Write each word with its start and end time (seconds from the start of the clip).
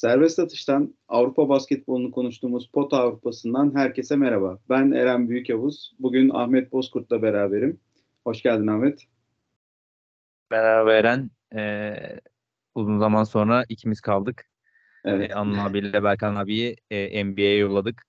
Serbest 0.00 0.38
atıştan 0.38 0.94
Avrupa 1.08 1.48
basketbolunu 1.48 2.10
konuştuğumuz 2.10 2.70
Pot 2.72 2.92
Avrupa'sından 2.92 3.74
herkese 3.74 4.16
merhaba. 4.16 4.58
Ben 4.70 4.90
Eren 4.92 5.28
Büyükavuz. 5.28 5.92
Bugün 5.98 6.30
Ahmet 6.34 6.72
Bozkurt'la 6.72 7.22
beraberim. 7.22 7.80
Hoş 8.24 8.42
geldin 8.42 8.66
Ahmet. 8.66 9.04
Merhaba 10.50 10.92
Eren. 10.92 11.30
Ee, 11.56 12.20
uzun 12.74 12.98
zaman 12.98 13.24
sonra 13.24 13.64
ikimiz 13.68 14.00
kaldık. 14.00 14.46
Evet. 15.04 15.30
Ee, 15.30 15.34
Anıl 15.34 15.58
abiyle 15.58 16.04
Berkan 16.04 16.34
abiyi 16.34 16.76
e, 16.90 17.24
NBA'ye 17.24 17.56
yolladık. 17.58 18.02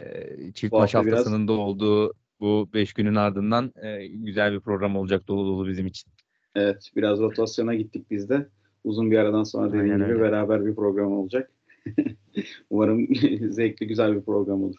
Ee, 0.00 0.52
çift 0.54 0.72
Bu 0.72 0.78
maç 0.78 0.94
hafta 0.94 1.06
biraz- 1.06 1.18
haftasının 1.18 1.48
da 1.48 1.52
olduğu 1.52 2.12
bu 2.40 2.68
5 2.74 2.92
günün 2.94 3.14
ardından 3.14 3.72
e, 3.82 4.06
güzel 4.06 4.52
bir 4.52 4.60
program 4.60 4.96
olacak 4.96 5.28
dolu 5.28 5.46
dolu 5.46 5.68
bizim 5.68 5.86
için. 5.86 6.12
Evet, 6.54 6.90
biraz 6.96 7.18
rotasyona 7.20 7.74
gittik 7.74 8.10
biz 8.10 8.28
de. 8.28 8.48
Uzun 8.86 9.10
bir 9.10 9.18
aradan 9.18 9.44
sonra 9.44 9.68
dediğim 9.68 9.92
Aynen 9.92 9.98
gibi 9.98 10.12
öyle. 10.12 10.22
beraber 10.22 10.66
bir 10.66 10.74
program 10.74 11.12
olacak. 11.12 11.50
Umarım 12.70 13.08
zevkli, 13.50 13.86
güzel 13.86 14.16
bir 14.16 14.20
program 14.20 14.64
olur. 14.64 14.76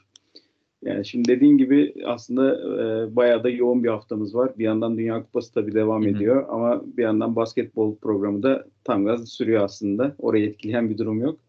Yani 0.84 1.06
şimdi 1.06 1.28
dediğin 1.28 1.58
gibi 1.58 1.94
aslında 2.06 2.56
e, 2.56 3.16
bayağı 3.16 3.44
da 3.44 3.50
yoğun 3.50 3.84
bir 3.84 3.90
haftamız 3.90 4.36
var. 4.36 4.52
Bir 4.58 4.64
yandan 4.64 4.98
Dünya 4.98 5.24
Kupası 5.24 5.54
tabii 5.54 5.74
devam 5.74 6.04
Hı 6.04 6.10
hı. 6.10 6.10
ediyor 6.10 6.46
ama 6.50 6.82
bir 6.98 7.04
yandan 7.04 7.36
basketbol 7.36 7.96
programı 7.96 8.44
da 8.44 8.66
tam 8.84 9.06
gaz 9.06 9.30
sürüyor 9.30 9.64
aslında. 9.64 10.16
Orayı 10.20 10.46
etkileyen 10.50 10.90
bir 10.90 10.98
durum 10.98 11.22
yok. 11.22 11.40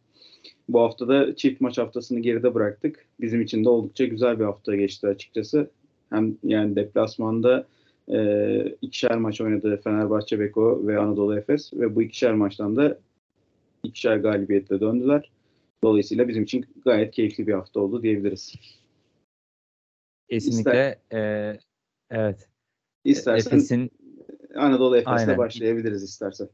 Bu 0.69 0.81
hafta 0.81 1.09
da 1.09 1.37
çift 1.37 1.61
maç 1.61 1.79
haftasını 1.79 2.20
geride 2.20 2.55
bıraktık. 2.55 3.06
Bizim 3.20 3.41
için 3.41 3.65
de 3.65 3.69
oldukça 3.69 4.05
güzel 4.05 4.39
bir 4.39 4.45
hafta 4.45 4.77
geçti 4.77 5.06
açıkçası. 5.06 5.70
Hem 6.11 6.37
yani 6.45 6.77
deplasmanda 6.77 7.67
e, 8.11 8.77
ikişer 8.83 9.17
maç 9.17 9.41
oynadı 9.41 9.80
Fenerbahçe 9.85 10.41
Beko 10.41 10.87
ve 10.87 10.98
Anadolu 10.98 11.39
Efes 11.39 11.73
ve 11.73 11.95
bu 11.95 12.03
ikişer 12.03 12.34
maçtan 12.34 12.77
da 12.77 12.98
ikişer 13.83 14.17
galibiyetle 14.17 14.81
döndüler. 14.81 15.31
Dolayısıyla 15.83 16.28
bizim 16.28 16.42
için 16.42 16.67
gayet 16.84 17.15
keyifli 17.15 17.47
bir 17.47 17.53
hafta 17.53 17.81
oldu 17.81 18.03
diyebiliriz. 18.03 18.55
Kesinlikle 20.31 20.98
e, 21.12 21.53
evet. 22.11 22.48
İstersen 23.05 23.50
Efes'in 23.50 23.91
Anadolu 24.55 24.97
Efes'le 24.97 25.19
Aynen. 25.19 25.39
başlayabiliriz 25.39 26.03
istersen. 26.03 26.48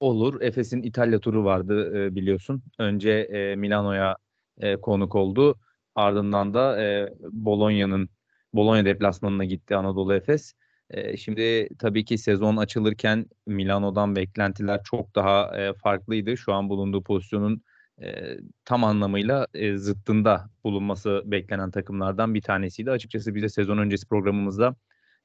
olur. 0.00 0.40
Efes'in 0.40 0.82
İtalya 0.82 1.20
turu 1.20 1.44
vardı 1.44 1.96
e, 1.98 2.14
biliyorsun. 2.14 2.62
Önce 2.78 3.10
e, 3.10 3.56
Milano'ya 3.56 4.16
e, 4.58 4.76
konuk 4.76 5.14
oldu. 5.14 5.58
Ardından 5.94 6.54
da 6.54 6.82
e, 6.82 7.14
Bologna'nın 7.32 8.08
Bologna 8.56 8.84
deplasmanına 8.84 9.44
gitti 9.44 9.76
Anadolu 9.76 10.14
Efes. 10.14 10.54
E, 10.90 11.16
şimdi 11.16 11.68
tabii 11.78 12.04
ki 12.04 12.18
sezon 12.18 12.56
açılırken 12.56 13.26
Milano'dan 13.46 14.16
beklentiler 14.16 14.80
çok 14.84 15.14
daha 15.14 15.60
e, 15.60 15.74
farklıydı. 15.74 16.36
Şu 16.36 16.52
an 16.52 16.68
bulunduğu 16.68 17.02
pozisyonun 17.02 17.62
e, 18.02 18.36
tam 18.64 18.84
anlamıyla 18.84 19.46
zıttında 19.76 20.50
bulunması 20.64 21.22
beklenen 21.24 21.70
takımlardan 21.70 22.34
bir 22.34 22.42
tanesiydi. 22.42 22.90
Açıkçası 22.90 23.34
biz 23.34 23.42
de 23.42 23.48
sezon 23.48 23.78
öncesi 23.78 24.08
programımızda 24.08 24.76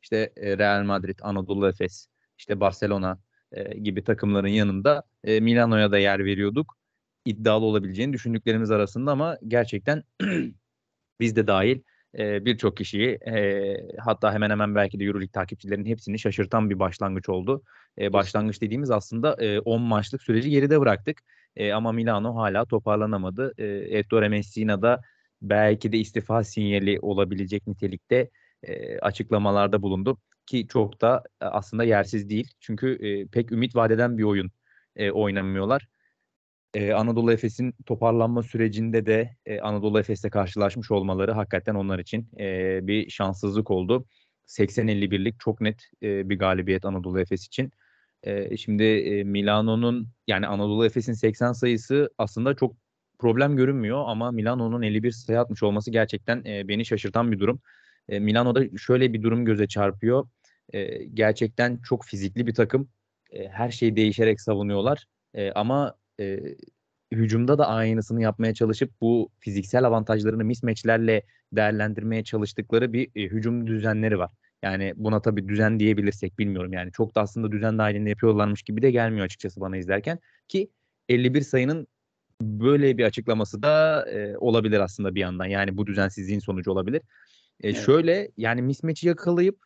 işte 0.03 0.33
Real 0.37 0.83
Madrid, 0.83 1.19
Anadolu 1.21 1.67
Efes, 1.67 2.07
işte 2.37 2.59
Barcelona 2.59 3.19
gibi 3.81 4.03
takımların 4.03 4.47
yanında 4.47 5.03
Milano'ya 5.23 5.91
da 5.91 5.97
yer 5.97 6.25
veriyorduk. 6.25 6.77
İddialı 7.25 7.65
olabileceğini 7.65 8.13
düşündüklerimiz 8.13 8.71
arasında 8.71 9.11
ama 9.11 9.37
gerçekten 9.47 10.03
biz 11.19 11.35
de 11.35 11.47
dahil 11.47 11.81
e, 12.17 12.45
birçok 12.45 12.77
kişiyi 12.77 13.09
e, 13.09 13.77
hatta 13.99 14.33
hemen 14.33 14.49
hemen 14.49 14.75
belki 14.75 14.99
de 14.99 15.03
Euroleague 15.03 15.31
takipçilerinin 15.31 15.85
hepsini 15.85 16.19
şaşırtan 16.19 16.69
bir 16.69 16.79
başlangıç 16.79 17.29
oldu. 17.29 17.63
E, 17.99 18.13
başlangıç 18.13 18.61
dediğimiz 18.61 18.91
aslında 18.91 19.35
e, 19.39 19.59
10 19.59 19.81
maçlık 19.81 20.23
süreci 20.23 20.49
geride 20.49 20.79
bıraktık. 20.79 21.21
E, 21.55 21.73
ama 21.73 21.91
Milano 21.91 22.35
hala 22.35 22.65
toparlanamadı. 22.65 23.53
E, 23.57 23.65
Ettore 23.97 24.29
Messina 24.29 24.81
da 24.81 25.01
belki 25.41 25.91
de 25.91 25.97
istifa 25.97 26.43
sinyali 26.43 26.99
olabilecek 26.99 27.67
nitelikte 27.67 28.29
e, 28.63 28.99
açıklamalarda 28.99 29.81
bulundu 29.81 30.17
ki 30.45 30.67
çok 30.67 31.01
da 31.01 31.23
e, 31.41 31.45
aslında 31.45 31.83
yersiz 31.83 32.29
değil. 32.29 32.53
Çünkü 32.59 32.97
e, 33.07 33.27
pek 33.27 33.51
ümit 33.51 33.75
vadeden 33.75 34.17
bir 34.17 34.23
oyun 34.23 34.51
e, 34.95 35.11
oynamıyorlar. 35.11 35.87
E, 36.73 36.93
Anadolu 36.93 37.31
Efes'in 37.31 37.75
toparlanma 37.85 38.43
sürecinde 38.43 39.05
de 39.05 39.35
e, 39.45 39.59
Anadolu 39.59 39.99
Efes'le 39.99 40.29
karşılaşmış 40.31 40.91
olmaları 40.91 41.31
hakikaten 41.31 41.75
onlar 41.75 41.99
için 41.99 42.29
e, 42.39 42.79
bir 42.87 43.09
şanssızlık 43.09 43.71
oldu. 43.71 44.05
80-51'lik 44.47 45.39
çok 45.39 45.61
net 45.61 45.83
e, 46.03 46.29
bir 46.29 46.39
galibiyet 46.39 46.85
Anadolu 46.85 47.19
Efes 47.19 47.45
için. 47.47 47.71
E, 48.23 48.57
şimdi 48.57 48.83
e, 48.83 49.23
Milano'nun 49.23 50.07
yani 50.27 50.47
Anadolu 50.47 50.85
Efes'in 50.85 51.13
80 51.13 51.53
sayısı 51.53 52.09
aslında 52.17 52.55
çok 52.55 52.75
problem 53.19 53.55
görünmüyor 53.55 54.03
ama 54.07 54.31
Milano'nun 54.31 54.81
51 54.81 55.11
sayı 55.11 55.39
atmış 55.39 55.63
olması 55.63 55.91
gerçekten 55.91 56.43
e, 56.45 56.67
beni 56.67 56.85
şaşırtan 56.85 57.31
bir 57.31 57.39
durum. 57.39 57.61
E, 58.09 58.19
Milano'da 58.19 58.77
şöyle 58.77 59.13
bir 59.13 59.21
durum 59.23 59.45
göze 59.45 59.67
çarpıyor. 59.67 60.27
E, 60.73 61.03
gerçekten 61.03 61.77
çok 61.77 62.05
fizikli 62.05 62.47
bir 62.47 62.53
takım. 62.53 62.89
E, 63.31 63.47
her 63.47 63.71
şeyi 63.71 63.95
değişerek 63.95 64.41
savunuyorlar. 64.41 65.05
E, 65.33 65.51
ama 65.51 65.95
e, 66.21 66.39
hücumda 67.11 67.57
da 67.57 67.67
aynısını 67.67 68.21
yapmaya 68.21 68.53
çalışıp 68.53 68.91
bu 69.01 69.29
fiziksel 69.39 69.83
avantajlarını 69.83 70.43
mismatchlerle 70.43 71.23
değerlendirmeye 71.53 72.23
çalıştıkları 72.23 72.93
bir 72.93 73.07
e, 73.15 73.23
hücum 73.23 73.67
düzenleri 73.67 74.19
var. 74.19 74.31
Yani 74.63 74.93
buna 74.95 75.21
tabii 75.21 75.47
düzen 75.47 75.79
diyebilirsek 75.79 76.39
bilmiyorum. 76.39 76.73
Yani 76.73 76.91
çok 76.91 77.15
da 77.15 77.21
aslında 77.21 77.51
düzen 77.51 77.77
dahilinde 77.77 78.09
yapıyorlarmış 78.09 78.63
gibi 78.63 78.81
de 78.81 78.91
gelmiyor 78.91 79.25
açıkçası 79.25 79.61
bana 79.61 79.77
izlerken. 79.77 80.19
Ki 80.47 80.71
51 81.09 81.41
sayının 81.41 81.87
böyle 82.41 82.97
bir 82.97 83.03
açıklaması 83.03 83.63
da 83.63 84.05
e, 84.09 84.37
olabilir 84.37 84.79
aslında 84.79 85.15
bir 85.15 85.19
yandan. 85.19 85.45
Yani 85.45 85.77
bu 85.77 85.87
düzensizliğin 85.87 86.39
sonucu 86.39 86.71
olabilir. 86.71 87.01
E, 87.61 87.69
Evet. 87.69 87.77
Şöyle 87.85 88.31
yani 88.37 88.61
mismatch'i 88.61 89.07
yakalayıp 89.07 89.59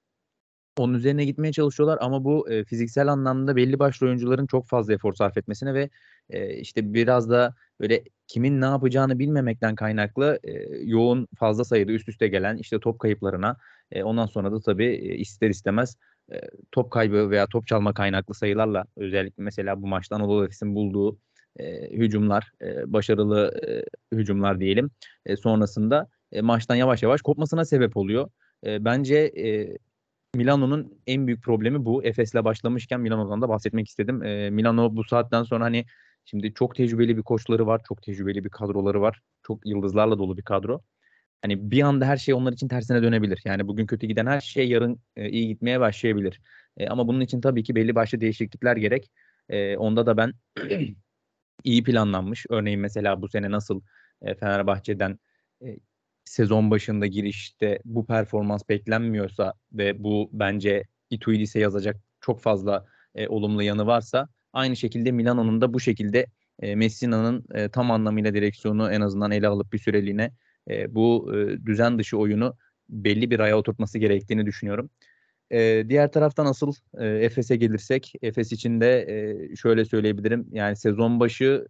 onun 0.80 0.94
üzerine 0.94 1.25
gitmeye 1.25 1.52
çalışıyorlar 1.52 1.97
ama 2.02 2.24
bu 2.24 2.50
e, 2.50 2.63
fiziksel 2.66 3.08
anlamda 3.08 3.56
belli 3.56 3.80
başlı 3.80 4.08
oyuncuların 4.08 4.47
çok 4.47 4.68
fazla 4.68 4.94
efor 4.94 5.13
sarf 5.13 5.38
etmesine 5.38 5.74
ve 5.74 5.90
e, 6.30 6.53
işte 6.58 6.94
biraz 6.94 7.30
da 7.30 7.56
böyle 7.80 8.03
kimin 8.28 8.62
ne 8.62 8.66
yapacağını 8.66 9.19
bilmemekten 9.19 9.75
kaynaklı 9.75 10.40
e, 10.44 10.52
yoğun 10.84 11.28
fazla 11.40 11.63
sayıda 11.63 11.91
üst 11.91 12.09
üste 12.09 12.28
gelen 12.28 12.58
işte 12.58 12.80
top 12.80 13.00
kayıplarına 13.00 13.58
e, 13.91 14.03
ondan 14.03 14.25
sonra 14.25 14.52
da 14.52 14.62
tabii 14.62 14.86
e, 14.86 15.16
ister 15.16 15.50
istemez 15.50 15.97
e, 16.34 16.41
top 16.72 16.92
kaybı 16.92 17.30
veya 17.30 17.47
top 17.47 17.68
çalma 17.68 17.94
kaynaklı 17.94 18.34
sayılarla 18.34 18.86
özellikle 18.97 19.44
mesela 19.44 19.81
bu 19.81 19.88
maçta 19.88 20.16
Anadolu 20.16 20.46
Efes'in 20.46 20.75
bulduğu 20.75 21.18
e, 21.59 21.90
hücumlar 21.92 22.52
e, 22.62 22.94
başarılı 22.94 23.62
e, 23.68 23.84
hücumlar 24.18 24.59
diyelim 24.59 24.92
e, 25.25 25.38
sonrasında 25.38 26.09
e, 26.31 26.42
maçtan 26.42 26.75
yavaş 26.75 27.03
yavaş 27.03 27.22
kopmasına 27.22 27.66
sebep 27.66 27.97
oluyor. 27.97 28.30
E, 28.66 28.86
bence 28.86 29.16
e, 29.16 29.78
Milano'nun 30.35 31.01
en 31.07 31.28
büyük 31.28 31.44
problemi 31.44 31.85
bu. 31.85 32.03
Efes'le 32.03 32.35
başlamışken 32.35 33.01
Milano'dan 33.01 33.41
da 33.41 33.50
bahsetmek 33.50 33.88
istedim. 33.88 34.23
E, 34.23 34.50
Milano 34.50 34.96
bu 34.96 35.03
saatten 35.03 35.44
sonra 35.44 35.63
hani 35.63 35.85
şimdi 36.25 36.53
çok 36.53 36.75
tecrübeli 36.75 37.18
bir 37.18 37.22
koçları 37.22 37.68
var, 37.68 37.81
çok 37.88 38.01
tecrübeli 38.01 38.44
bir 38.44 38.50
kadroları 38.50 39.01
var. 39.01 39.22
Çok 39.44 39.66
yıldızlarla 39.66 40.19
dolu 40.19 40.38
bir 40.38 40.44
kadro. 40.44 40.81
Hani 41.41 41.72
bir 41.72 41.81
anda 41.81 42.06
her 42.06 42.18
şey 42.18 42.34
onlar 42.34 42.53
için 42.53 42.68
tersine 42.68 43.03
dönebilir. 43.03 43.41
Yani 43.45 43.68
bugün 43.68 43.85
kötü 43.85 44.07
giden 44.07 44.25
her 44.25 44.41
şey 44.41 44.69
yarın 44.69 45.00
e, 45.16 45.29
iyi 45.29 45.47
gitmeye 45.47 45.79
başlayabilir. 45.79 46.41
E, 46.78 46.88
ama 46.88 47.07
bunun 47.07 47.22
için 47.22 47.41
tabii 47.41 47.63
ki 47.63 47.75
belli 47.75 47.95
başlı 47.95 48.22
değişiklikler 48.22 48.78
gerek. 48.78 49.12
E, 49.50 49.78
onda 49.78 50.06
da 50.06 50.18
ben 50.18 50.34
iyi 51.63 51.84
planlanmış. 51.84 52.45
Örneğin 52.50 52.79
mesela 52.79 53.22
bu 53.22 53.28
sene 53.29 53.51
nasıl 53.51 53.81
e, 54.22 54.35
Fenerbahçe'den 54.35 55.19
e, 55.66 55.78
sezon 56.25 56.72
başında 56.72 57.08
girişte 57.08 57.80
bu 57.86 58.06
performans 58.06 58.69
beklenmiyorsa 58.69 59.53
ve 59.74 60.03
bu 60.03 60.30
bence 60.34 60.84
Ituidis'e 61.09 61.59
yazacak 61.59 61.97
çok 62.22 62.41
fazla 62.41 62.86
e, 63.16 63.27
olumlu 63.27 63.63
yanı 63.63 63.88
varsa 63.88 64.30
aynı 64.54 64.75
şekilde 64.75 65.12
Milano'nun 65.12 65.62
da 65.62 65.74
bu 65.74 65.80
şekilde 65.80 66.25
e, 66.62 66.75
Messina'nın 66.75 67.45
e, 67.54 67.69
tam 67.69 67.92
anlamıyla 67.92 68.33
direksiyonu 68.33 68.92
en 68.92 69.01
azından 69.01 69.31
ele 69.31 69.48
alıp 69.48 69.74
bir 69.74 69.77
süreliğine 69.80 70.31
e, 70.69 70.95
bu 70.95 71.36
e, 71.36 71.66
düzen 71.66 72.00
dışı 72.00 72.18
oyunu 72.18 72.57
belli 72.89 73.31
bir 73.31 73.39
aya 73.39 73.57
oturtması 73.57 74.00
gerektiğini 74.00 74.45
düşünüyorum. 74.45 74.89
E, 75.51 75.86
diğer 75.89 76.12
taraftan 76.12 76.45
asıl 76.45 76.74
e, 76.98 77.07
Efes'e 77.07 77.56
gelirsek 77.56 78.13
Efes 78.21 78.51
için 78.51 78.81
de 78.81 79.06
e, 79.51 79.56
şöyle 79.56 79.86
söyleyebilirim. 79.86 80.48
Yani 80.51 80.75
sezon 80.75 81.19
başı 81.19 81.68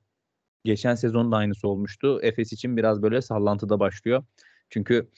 geçen 0.63 0.95
sezon 0.95 1.31
da 1.31 1.37
aynısı 1.37 1.67
olmuştu. 1.67 2.19
Efes 2.23 2.53
için 2.53 2.77
biraz 2.77 3.01
böyle 3.01 3.21
sallantıda 3.21 3.79
başlıyor. 3.79 4.23
Çünkü 4.69 5.09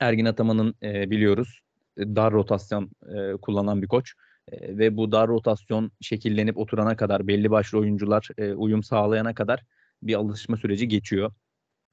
Ergin 0.00 0.24
Ataman'ın 0.24 0.74
e, 0.82 1.10
biliyoruz 1.10 1.60
e, 1.96 2.16
dar 2.16 2.32
rotasyon 2.32 2.90
e, 3.16 3.32
kullanan 3.42 3.82
bir 3.82 3.88
koç. 3.88 4.12
E, 4.52 4.78
ve 4.78 4.96
bu 4.96 5.12
dar 5.12 5.28
rotasyon 5.28 5.92
şekillenip 6.00 6.58
oturana 6.58 6.96
kadar 6.96 7.26
belli 7.26 7.50
başlı 7.50 7.78
oyuncular 7.78 8.28
e, 8.38 8.52
uyum 8.52 8.82
sağlayana 8.82 9.34
kadar 9.34 9.62
bir 10.02 10.14
alışma 10.14 10.56
süreci 10.56 10.88
geçiyor. 10.88 11.32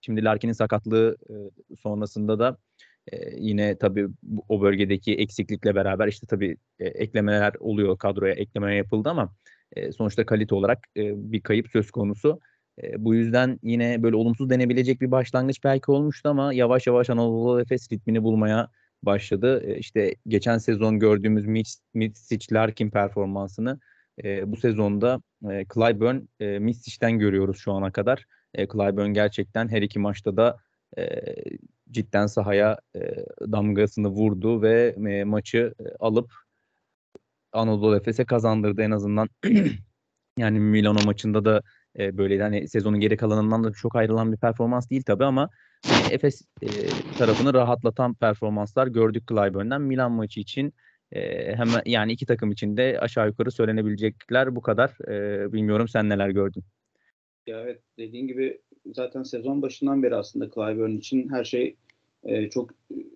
Şimdi 0.01 0.23
Larkin'in 0.23 0.53
sakatlığı 0.53 1.17
e, 1.29 1.33
sonrasında 1.75 2.39
da 2.39 2.57
e, 3.11 3.35
yine 3.37 3.77
tabii 3.77 4.07
o 4.49 4.61
bölgedeki 4.61 5.15
eksiklikle 5.15 5.75
beraber 5.75 6.07
işte 6.07 6.27
tabii 6.27 6.57
e, 6.79 6.85
eklemeler 6.85 7.53
oluyor 7.59 7.97
kadroya 7.97 8.33
ekleme 8.33 8.75
yapıldı 8.75 9.09
ama 9.09 9.35
e, 9.75 9.91
sonuçta 9.91 10.25
kalite 10.25 10.55
olarak 10.55 10.79
e, 10.97 11.31
bir 11.31 11.41
kayıp 11.41 11.67
söz 11.69 11.91
konusu. 11.91 12.39
E, 12.81 13.05
bu 13.05 13.15
yüzden 13.15 13.59
yine 13.63 14.03
böyle 14.03 14.15
olumsuz 14.15 14.49
denebilecek 14.49 15.01
bir 15.01 15.11
başlangıç 15.11 15.63
belki 15.63 15.91
olmuştu 15.91 16.29
ama 16.29 16.53
yavaş 16.53 16.87
yavaş 16.87 17.09
Anadolu 17.09 17.61
Efes 17.61 17.91
ritmini 17.91 18.23
bulmaya 18.23 18.69
başladı. 19.03 19.63
E, 19.65 19.77
işte 19.77 20.15
geçen 20.27 20.57
sezon 20.57 20.99
gördüğümüz 20.99 21.45
Mitsic 21.93 22.55
Larkin 22.55 22.89
performansını 22.89 23.79
e, 24.23 24.51
bu 24.51 24.57
sezonda 24.57 25.21
e, 25.51 25.65
Clyburn 25.73 26.17
e, 26.39 26.59
Mistic'ten 26.59 27.19
görüyoruz 27.19 27.57
şu 27.57 27.71
ana 27.73 27.91
kadar. 27.91 28.25
E, 28.53 28.67
Clyburn 28.67 29.13
gerçekten 29.13 29.67
her 29.67 29.81
iki 29.81 29.99
maçta 29.99 30.37
da 30.37 30.57
e, 30.97 31.05
cidden 31.91 32.27
sahaya 32.27 32.77
e, 32.95 32.99
damgasını 33.41 34.07
vurdu 34.07 34.61
ve 34.61 34.95
e, 35.09 35.23
maçı 35.23 35.73
alıp 35.99 36.33
Anadolu 37.51 37.95
Efes'e 37.95 38.25
kazandırdı 38.25 38.81
en 38.81 38.91
azından. 38.91 39.29
yani 40.37 40.59
Milano 40.59 40.99
maçında 41.05 41.45
da 41.45 41.61
e, 41.99 42.17
böyle 42.17 42.41
hani 42.41 42.67
sezonun 42.67 42.99
geri 42.99 43.17
kalanından 43.17 43.63
da 43.63 43.71
çok 43.71 43.95
ayrılan 43.95 44.31
bir 44.31 44.37
performans 44.37 44.89
değil 44.89 45.03
tabii 45.03 45.25
ama 45.25 45.49
e, 45.85 46.13
Efes 46.13 46.41
e, 46.61 46.67
tarafını 47.17 47.53
rahatlatan 47.53 48.13
performanslar 48.13 48.87
gördük 48.87 49.23
Clyburn'dan. 49.29 49.81
Milan 49.81 50.11
maçı 50.11 50.39
için 50.39 50.73
hemen 51.55 51.81
yani 51.85 52.11
iki 52.11 52.25
takım 52.25 52.51
için 52.51 52.77
de 52.77 52.99
aşağı 52.99 53.27
yukarı 53.27 53.51
söylenebilecekler 53.51 54.55
bu 54.55 54.61
kadar. 54.61 55.09
E, 55.09 55.53
bilmiyorum 55.53 55.87
sen 55.87 56.09
neler 56.09 56.29
gördün? 56.29 56.63
Ya 57.47 57.61
evet 57.61 57.81
dediğin 57.97 58.27
gibi 58.27 58.61
zaten 58.85 59.23
sezon 59.23 59.61
başından 59.61 60.03
beri 60.03 60.15
aslında 60.15 60.49
Clyburn 60.49 60.97
için 60.97 61.29
her 61.29 61.43
şey 61.43 61.75
e, 62.23 62.49
çok 62.49 62.69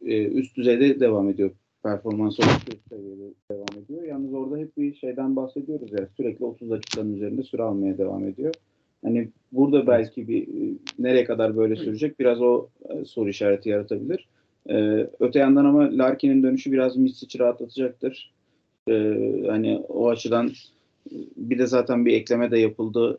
e, 0.05 0.25
üst 0.25 0.57
düzeyde 0.57 0.99
devam 0.99 1.29
ediyor. 1.29 1.51
Performans 1.83 2.39
olarak 2.39 2.73
üst 2.73 2.89
seviyede 2.89 3.33
devam 3.51 3.83
ediyor. 3.83 4.03
Yalnız 4.03 4.33
orada 4.33 4.57
hep 4.57 4.77
bir 4.77 4.95
şeyden 4.95 5.35
bahsediyoruz 5.35 5.91
ya 5.91 6.07
sürekli 6.17 6.45
30 6.45 6.69
dakikanın 6.69 7.15
üzerinde 7.15 7.43
süre 7.43 7.63
almaya 7.63 7.97
devam 7.97 8.25
ediyor. 8.25 8.53
Hani 9.03 9.29
burada 9.51 9.87
belki 9.87 10.27
bir 10.27 10.43
e, 10.43 10.77
nereye 10.99 11.25
kadar 11.25 11.57
böyle 11.57 11.75
sürecek 11.75 12.19
biraz 12.19 12.41
o 12.41 12.67
e, 12.89 13.05
soru 13.05 13.29
işareti 13.29 13.69
yaratabilir. 13.69 14.27
E, 14.69 15.07
öte 15.19 15.39
yandan 15.39 15.65
ama 15.65 15.97
Larkin'in 15.97 16.43
dönüşü 16.43 16.71
biraz 16.71 16.97
Misic'i 16.97 17.39
rahatlatacaktır. 17.39 18.33
E, 18.89 18.93
hani 19.47 19.77
o 19.89 20.09
açıdan 20.09 20.51
bir 21.37 21.59
de 21.59 21.67
zaten 21.67 22.05
bir 22.05 22.13
ekleme 22.13 22.51
de 22.51 22.59
yapıldı 22.59 23.17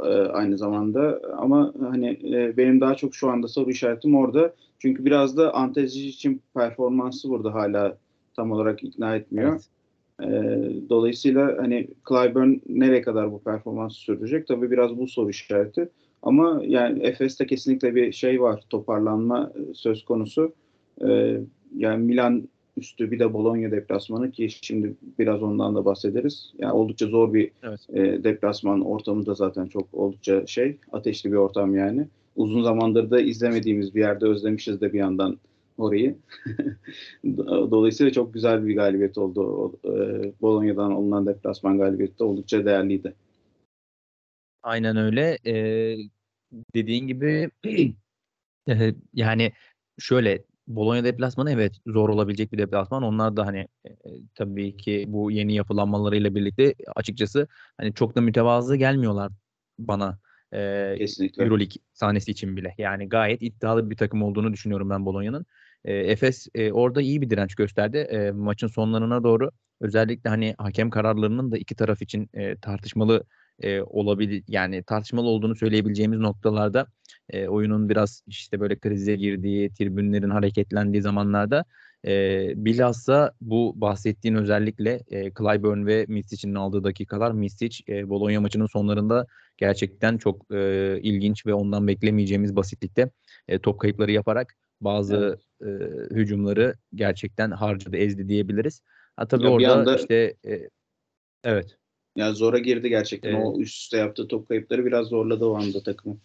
e, 0.00 0.08
aynı 0.08 0.58
zamanda. 0.58 1.20
Ama 1.36 1.74
hani 1.80 2.08
e, 2.08 2.56
benim 2.56 2.80
daha 2.80 2.94
çok 2.94 3.14
şu 3.14 3.30
anda 3.30 3.48
soru 3.48 3.70
işaretim 3.70 4.16
orada. 4.16 4.54
Çünkü 4.78 5.04
biraz 5.04 5.36
da 5.36 5.54
Antezi 5.54 6.08
için 6.08 6.42
performansı 6.54 7.28
burada 7.28 7.54
hala 7.54 7.96
tam 8.36 8.52
olarak 8.52 8.84
ikna 8.84 9.16
etmiyor. 9.16 9.52
Evet. 9.52 9.68
E, 10.22 10.28
dolayısıyla 10.88 11.56
hani 11.58 11.88
Clyburn 12.08 12.54
nereye 12.68 13.02
kadar 13.02 13.32
bu 13.32 13.42
performansı 13.42 14.00
sürdürecek? 14.00 14.46
Tabii 14.46 14.70
biraz 14.70 14.98
bu 14.98 15.08
soru 15.08 15.30
işareti. 15.30 15.88
Ama 16.22 16.62
yani 16.66 17.02
Efes'te 17.02 17.46
kesinlikle 17.46 17.94
bir 17.94 18.12
şey 18.12 18.42
var. 18.42 18.62
Toparlanma 18.70 19.52
söz 19.74 20.04
konusu. 20.04 20.52
E, 21.08 21.40
yani 21.76 22.04
Milan 22.04 22.48
üstü 22.76 23.10
bir 23.10 23.18
de 23.18 23.32
Bologna 23.32 23.70
deplasmanı 23.70 24.30
ki 24.30 24.48
şimdi 24.50 24.94
biraz 25.18 25.42
ondan 25.42 25.74
da 25.74 25.84
bahsederiz. 25.84 26.52
Yani 26.58 26.72
oldukça 26.72 27.06
zor 27.06 27.34
bir 27.34 27.50
evet. 27.62 27.80
e, 27.94 28.24
deplasman 28.24 28.80
ortamı 28.80 29.26
da 29.26 29.34
zaten 29.34 29.66
çok 29.66 29.94
oldukça 29.94 30.46
şey 30.46 30.76
ateşli 30.92 31.32
bir 31.32 31.36
ortam 31.36 31.74
yani. 31.74 32.06
Uzun 32.36 32.62
zamandır 32.62 33.10
da 33.10 33.20
izlemediğimiz 33.20 33.94
bir 33.94 34.00
yerde 34.00 34.26
özlemişiz 34.26 34.80
de 34.80 34.92
bir 34.92 34.98
yandan 34.98 35.38
orayı. 35.78 36.18
Dolayısıyla 37.44 38.12
çok 38.12 38.34
güzel 38.34 38.66
bir 38.66 38.74
galibiyet 38.74 39.18
oldu. 39.18 39.72
E, 39.84 39.90
Bologna'dan 40.40 40.92
olunan 40.92 41.26
deplasman 41.26 41.78
galibiyeti 41.78 42.18
de 42.18 42.24
oldukça 42.24 42.64
değerliydi. 42.64 43.14
Aynen 44.62 44.96
öyle. 44.96 45.38
Ee, 45.46 45.96
dediğin 46.74 47.06
gibi 47.06 47.50
e, 48.68 48.94
yani 49.14 49.52
şöyle 49.98 50.44
Bologna 50.66 51.04
deplasmanı 51.04 51.50
evet 51.52 51.76
zor 51.86 52.08
olabilecek 52.08 52.52
bir 52.52 52.58
deplasman. 52.58 53.02
Onlar 53.02 53.36
da 53.36 53.46
hani 53.46 53.68
e, 53.86 53.90
tabii 54.34 54.76
ki 54.76 55.04
bu 55.08 55.30
yeni 55.30 55.54
yapılanmalarıyla 55.54 56.34
birlikte 56.34 56.74
açıkçası 56.96 57.48
hani 57.76 57.94
çok 57.94 58.16
da 58.16 58.20
mütevazı 58.20 58.76
gelmiyorlar 58.76 59.32
bana. 59.78 60.18
E, 60.52 60.94
Kesinlikle. 60.98 61.44
Euroleague 61.44 61.82
sahnesi 61.92 62.30
için 62.30 62.56
bile. 62.56 62.74
Yani 62.78 63.08
gayet 63.08 63.42
iddialı 63.42 63.90
bir 63.90 63.96
takım 63.96 64.22
olduğunu 64.22 64.52
düşünüyorum 64.52 64.90
ben 64.90 65.06
Bologna'nın. 65.06 65.46
E, 65.88 65.94
Efes 65.94 66.48
e, 66.54 66.72
orada 66.72 67.02
iyi 67.02 67.20
bir 67.20 67.30
direnç 67.30 67.54
gösterdi. 67.54 67.96
E, 67.98 68.30
maçın 68.30 68.66
sonlarına 68.66 69.24
doğru 69.24 69.50
özellikle 69.80 70.30
hani 70.30 70.54
hakem 70.58 70.90
kararlarının 70.90 71.52
da 71.52 71.58
iki 71.58 71.74
taraf 71.74 72.02
için 72.02 72.30
e, 72.34 72.56
tartışmalı 72.56 73.24
e, 73.62 73.80
olabilir 73.82 74.44
yani 74.48 74.82
tartışmalı 74.82 75.28
olduğunu 75.28 75.56
söyleyebileceğimiz 75.56 76.18
noktalarda 76.18 76.86
e, 77.30 77.48
oyunun 77.48 77.88
biraz 77.88 78.22
işte 78.26 78.60
böyle 78.60 78.78
krize 78.78 79.16
girdiği, 79.16 79.72
tribünlerin 79.72 80.30
hareketlendiği 80.30 81.02
zamanlarda 81.02 81.64
e, 82.06 82.52
bilhassa 82.56 83.32
bu 83.40 83.72
bahsettiğin 83.76 84.34
özellikle 84.34 85.00
e, 85.10 85.32
Clyburn 85.38 85.86
ve 85.86 86.06
Mistic'in 86.08 86.54
aldığı 86.54 86.84
dakikalar 86.84 87.32
Mistic 87.32 87.84
e, 87.88 88.08
Bologna 88.08 88.40
maçının 88.40 88.66
sonlarında 88.66 89.26
gerçekten 89.56 90.18
çok 90.18 90.54
e, 90.54 91.00
ilginç 91.02 91.46
ve 91.46 91.54
ondan 91.54 91.86
beklemeyeceğimiz 91.86 92.56
basitlikte 92.56 93.10
e, 93.48 93.58
top 93.58 93.80
kayıpları 93.80 94.12
yaparak 94.12 94.54
bazı 94.80 95.38
evet. 95.60 95.80
e, 95.80 96.14
hücumları 96.14 96.74
gerçekten 96.94 97.50
harcadı, 97.50 97.96
ezdi 97.96 98.28
diyebiliriz. 98.28 98.82
Ha 99.16 99.28
tabii 99.28 99.44
ya 99.44 99.50
orada 99.50 99.72
anda... 99.72 99.96
işte 99.96 100.34
e, 100.46 100.68
evet. 101.44 101.76
Ya 102.16 102.32
zora 102.32 102.58
girdi 102.58 102.88
gerçekten. 102.88 103.34
Evet. 103.34 103.46
O 103.46 103.60
üst 103.60 103.76
üste 103.76 103.96
yaptığı 103.96 104.28
top 104.28 104.48
kayıpları 104.48 104.84
biraz 104.84 105.06
zorladı 105.06 105.44
o 105.44 105.54
anda 105.54 105.82
takımı. 105.82 106.18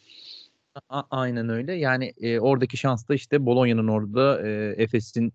A- 0.89 1.03
aynen 1.11 1.49
öyle. 1.49 1.73
Yani 1.73 2.13
e, 2.21 2.39
oradaki 2.39 2.77
şans 2.77 3.07
da 3.07 3.13
işte 3.13 3.45
Bolonya'nın 3.45 3.87
orada 3.87 4.47
e, 4.47 4.75
Efes'in 4.77 5.33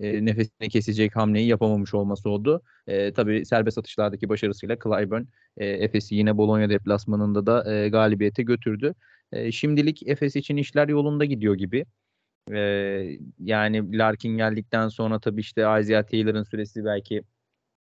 e, 0.00 0.24
nefesini 0.24 0.68
kesecek 0.68 1.16
hamleyi 1.16 1.46
yapamamış 1.46 1.94
olması 1.94 2.30
oldu. 2.30 2.62
E, 2.86 3.12
tabii 3.12 3.46
serbest 3.46 3.78
atışlardaki 3.78 4.28
başarısıyla 4.28 4.76
Clyburn 4.84 5.22
e, 5.56 5.66
Efes'i 5.66 6.14
yine 6.14 6.36
Bologna 6.36 6.70
deplasmanında 6.70 7.46
da 7.46 7.74
e, 7.74 7.88
galibiyete 7.88 8.42
götürdü. 8.42 8.94
E, 9.32 9.52
şimdilik 9.52 10.08
Efes 10.08 10.36
için 10.36 10.56
işler 10.56 10.88
yolunda 10.88 11.24
gidiyor 11.24 11.54
gibi. 11.54 11.84
E, 12.52 13.18
yani 13.38 13.98
Larkin 13.98 14.36
geldikten 14.36 14.88
sonra 14.88 15.20
tabii 15.20 15.40
işte 15.40 15.60
Isaiah 15.80 16.02
Taylor'ın 16.02 16.42
süresi 16.42 16.84
belki 16.84 17.22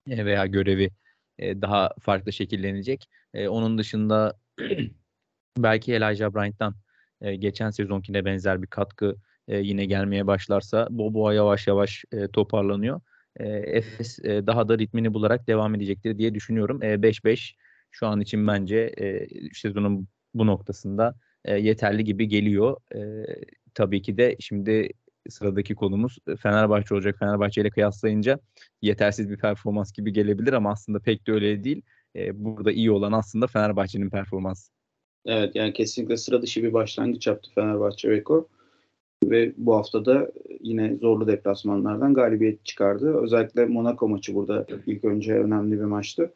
e, 0.10 0.26
veya 0.26 0.46
görevi 0.46 0.90
e, 1.40 1.62
daha 1.62 1.90
farklı 2.02 2.34
şekillenecek. 2.34 3.10
E, 3.34 3.48
onun 3.48 3.78
dışında 3.78 4.40
belki 5.58 5.94
Elijah 5.94 6.34
Bryant'tan 6.34 6.76
e, 7.22 7.36
geçen 7.36 7.70
sezonkine 7.70 8.26
benzer 8.26 8.62
bir 8.62 8.68
katkı 8.68 9.16
e, 9.48 9.58
yine 9.58 9.86
gelmeye 9.86 10.28
başlarsa 10.28 10.88
Boboa 10.92 11.34
yavaş 11.34 11.68
yavaş 11.68 12.06
e, 12.12 12.28
toparlanıyor. 12.28 13.02
E, 13.38 13.48
Efes 13.48 14.20
e, 14.20 14.48
daha 14.48 14.68
da 14.68 14.78
ritmini 14.78 15.14
bularak 15.14 15.48
devam 15.48 15.76
edecektir 15.76 16.18
diye 16.18 16.36
düşünüyorum. 16.36 16.80
5-5 16.82 17.32
e, 17.34 17.56
şu 17.92 18.08
an 18.08 18.22
için 18.22 18.48
bence 18.48 18.78
e, 18.78 19.28
sezonun 19.54 20.08
bu 20.34 20.48
noktasında 20.48 21.16
e, 21.46 21.58
yeterli 21.58 22.04
gibi 22.04 22.28
geliyor. 22.28 22.78
E, 22.96 23.26
tabii 23.76 24.02
ki 24.02 24.18
de 24.18 24.36
şimdi 24.40 24.90
sıradaki 25.30 25.76
konumuz 25.76 26.18
Fenerbahçe 26.40 26.96
olacak. 26.96 27.16
Fenerbahçe 27.20 27.62
ile 27.62 27.70
kıyaslayınca 27.70 28.40
yetersiz 28.82 29.30
bir 29.30 29.38
performans 29.38 29.92
gibi 29.92 30.14
gelebilir 30.14 30.54
ama 30.54 30.72
aslında 30.72 31.00
pek 31.00 31.28
de 31.28 31.32
öyle 31.32 31.64
değil. 31.64 31.82
E, 32.16 32.46
burada 32.46 32.72
iyi 32.72 32.92
olan 32.92 33.12
aslında 33.12 33.48
Fenerbahçe'nin 33.48 34.10
performansı. 34.10 34.72
Evet 35.26 35.56
yani 35.56 35.74
kesinlikle 35.74 36.18
sıra 36.18 36.42
dışı 36.42 36.64
bir 36.64 36.74
başlangıç 36.74 37.28
yaptı 37.28 37.52
Fenerbahçe 37.56 38.10
Beko. 38.10 38.48
Ve 39.24 39.54
bu 39.58 39.76
hafta 39.76 40.06
da 40.06 40.32
yine 40.60 40.96
zorlu 40.96 41.28
deplasmanlardan 41.28 42.14
galibiyet 42.14 42.66
çıkardı. 42.66 43.22
Özellikle 43.24 43.66
Monaco 43.66 44.08
maçı 44.08 44.36
burada 44.36 44.68
ilk 44.86 45.04
önce 45.04 45.34
önemli 45.34 45.80
bir 45.80 45.86
maçtı. 45.86 46.34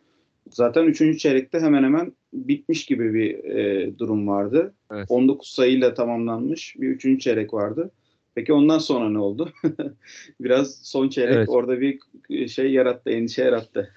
Zaten 0.51 0.83
3. 0.83 1.19
çeyrekte 1.19 1.59
hemen 1.59 1.83
hemen 1.83 2.13
bitmiş 2.33 2.85
gibi 2.85 3.13
bir 3.13 3.43
e, 3.43 3.99
durum 3.99 4.27
vardı. 4.27 4.73
Evet. 4.91 5.05
19 5.09 5.49
sayıyla 5.49 5.93
tamamlanmış 5.93 6.75
bir 6.79 6.89
3. 6.89 7.21
çeyrek 7.21 7.53
vardı. 7.53 7.91
Peki 8.35 8.53
ondan 8.53 8.79
sonra 8.79 9.09
ne 9.09 9.19
oldu? 9.19 9.51
Biraz 10.41 10.75
son 10.75 11.09
çeyrek 11.09 11.35
evet. 11.35 11.49
orada 11.49 11.81
bir 11.81 11.99
şey 12.47 12.71
yarattı, 12.71 13.09
endişe 13.09 13.43
yarattı. 13.43 13.93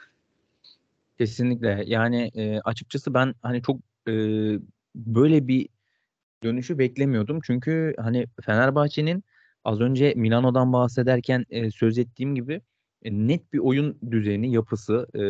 Kesinlikle. 1.18 1.85
Yani 1.87 2.30
e, 2.35 2.61
açıkçası 2.64 3.14
ben 3.14 3.35
hani 3.42 3.62
çok 3.62 3.80
e, 4.09 4.12
böyle 4.94 5.49
bir 5.49 5.68
dönüşü 6.42 6.78
beklemiyordum. 6.78 7.40
Çünkü 7.44 7.94
hani 7.99 8.26
Fenerbahçe'nin 8.47 9.25
az 9.64 9.80
önce 9.80 10.12
Milano'dan 10.16 10.73
bahsederken 10.73 11.47
e, 11.50 11.71
söz 11.71 11.99
ettiğim 11.99 12.35
gibi 12.35 12.54
e, 12.54 12.61
net 13.11 13.52
bir 13.52 13.59
oyun 13.59 13.99
düzeni, 14.11 14.52
yapısı, 14.52 15.06
e, 15.14 15.21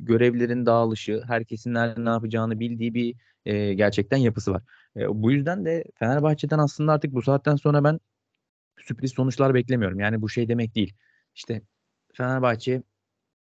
görevlerin 0.00 0.66
dağılışı, 0.66 1.22
herkesin 1.26 1.74
nerede 1.74 2.04
ne 2.04 2.08
yapacağını 2.08 2.60
bildiği 2.60 2.94
bir 2.94 3.14
e, 3.46 3.74
gerçekten 3.74 4.16
yapısı 4.16 4.52
var. 4.52 4.62
E, 4.96 5.22
bu 5.22 5.32
yüzden 5.32 5.64
de 5.64 5.84
Fenerbahçe'den 5.94 6.58
aslında 6.58 6.92
artık 6.92 7.14
bu 7.14 7.22
saatten 7.22 7.56
sonra 7.56 7.84
ben 7.84 8.00
sürpriz 8.80 9.12
sonuçlar 9.12 9.54
beklemiyorum. 9.54 10.00
Yani 10.00 10.22
bu 10.22 10.28
şey 10.28 10.48
demek 10.48 10.74
değil. 10.74 10.94
İşte 11.34 11.62
Fenerbahçe 12.14 12.82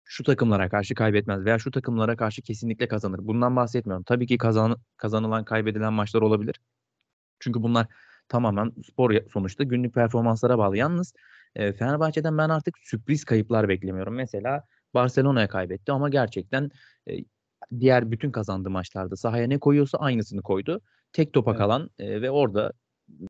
şu 0.04 0.24
takımlara 0.24 0.68
karşı 0.68 0.94
kaybetmez 0.94 1.44
veya 1.44 1.58
şu 1.58 1.70
takımlara 1.70 2.16
karşı 2.16 2.42
kesinlikle 2.42 2.88
kazanır. 2.88 3.18
Bundan 3.22 3.56
bahsetmiyorum. 3.56 4.04
Tabii 4.04 4.26
ki 4.26 4.38
kazan, 4.38 4.76
kazanılan, 4.96 5.44
kaybedilen 5.44 5.92
maçlar 5.92 6.22
olabilir. 6.22 6.60
Çünkü 7.40 7.62
bunlar 7.62 7.86
tamamen 8.28 8.72
spor 8.92 9.12
sonuçta 9.32 9.64
günlük 9.64 9.94
performanslara 9.94 10.58
bağlı. 10.58 10.76
Yalnız 10.76 11.14
e, 11.56 11.72
Fenerbahçe'den 11.72 12.38
ben 12.38 12.48
artık 12.48 12.78
sürpriz 12.78 13.24
kayıplar 13.24 13.68
beklemiyorum. 13.68 14.14
Mesela 14.14 14.64
Barcelona'ya 14.94 15.48
kaybetti 15.48 15.92
ama 15.92 16.08
gerçekten 16.08 16.70
e, 17.10 17.16
diğer 17.80 18.10
bütün 18.10 18.30
kazandığı 18.30 18.70
maçlarda 18.70 19.16
sahaya 19.16 19.46
ne 19.46 19.58
koyuyorsa 19.58 19.98
aynısını 19.98 20.42
koydu. 20.42 20.80
Tek 21.12 21.32
topa 21.32 21.50
evet. 21.50 21.58
kalan 21.58 21.90
e, 21.98 22.22
ve 22.22 22.30
orada 22.30 22.72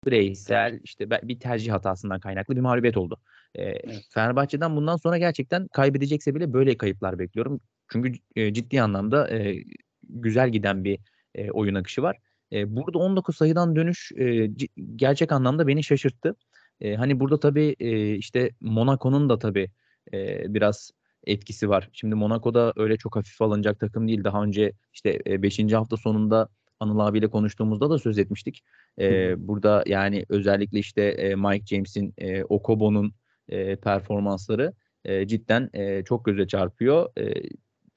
bireysel 0.06 0.80
işte 0.84 1.10
bir 1.10 1.40
tercih 1.40 1.72
hatasından 1.72 2.20
kaynaklı 2.20 2.56
bir 2.56 2.60
mağlubiyet 2.60 2.96
oldu. 2.96 3.20
E, 3.54 3.62
evet. 3.62 4.06
Fenerbahçe'den 4.10 4.76
bundan 4.76 4.96
sonra 4.96 5.18
gerçekten 5.18 5.66
kaybedecekse 5.68 6.34
bile 6.34 6.52
böyle 6.52 6.76
kayıplar 6.76 7.18
bekliyorum. 7.18 7.60
Çünkü 7.92 8.12
e, 8.36 8.54
ciddi 8.54 8.82
anlamda 8.82 9.30
e, 9.30 9.64
güzel 10.08 10.50
giden 10.50 10.84
bir 10.84 10.98
e, 11.34 11.50
oyun 11.50 11.74
akışı 11.74 12.02
var. 12.02 12.16
E, 12.52 12.76
burada 12.76 12.98
19 12.98 13.36
sayıdan 13.36 13.76
dönüş 13.76 14.12
e, 14.16 14.50
gerçek 14.96 15.32
anlamda 15.32 15.66
beni 15.66 15.84
şaşırttı. 15.84 16.36
E, 16.80 16.94
hani 16.94 17.20
burada 17.20 17.40
tabii 17.40 17.76
e, 17.80 18.14
işte 18.14 18.50
Monaco'nun 18.60 19.28
da 19.28 19.38
tabii 19.38 19.70
e, 20.12 20.44
biraz 20.54 20.90
etkisi 21.26 21.68
var. 21.68 21.88
Şimdi 21.92 22.14
Monaco'da 22.14 22.72
öyle 22.76 22.96
çok 22.96 23.16
hafif 23.16 23.42
alınacak 23.42 23.80
takım 23.80 24.08
değil. 24.08 24.24
Daha 24.24 24.42
önce 24.44 24.72
işte 24.92 25.42
5. 25.42 25.72
hafta 25.72 25.96
sonunda 25.96 26.48
Anıl 26.80 26.98
abiyle 26.98 27.28
konuştuğumuzda 27.28 27.90
da 27.90 27.98
söz 27.98 28.18
etmiştik. 28.18 28.64
E, 29.00 29.34
burada 29.48 29.84
yani 29.86 30.24
özellikle 30.28 30.78
işte 30.78 31.02
e, 31.02 31.34
Mike 31.34 31.66
James'in, 31.66 32.14
e, 32.18 32.44
Okobo'nun 32.44 33.14
e, 33.48 33.76
performansları 33.76 34.72
e, 35.04 35.26
cidden 35.26 35.70
e, 35.72 36.04
çok 36.04 36.24
göze 36.24 36.46
çarpıyor. 36.46 37.18
E, 37.18 37.34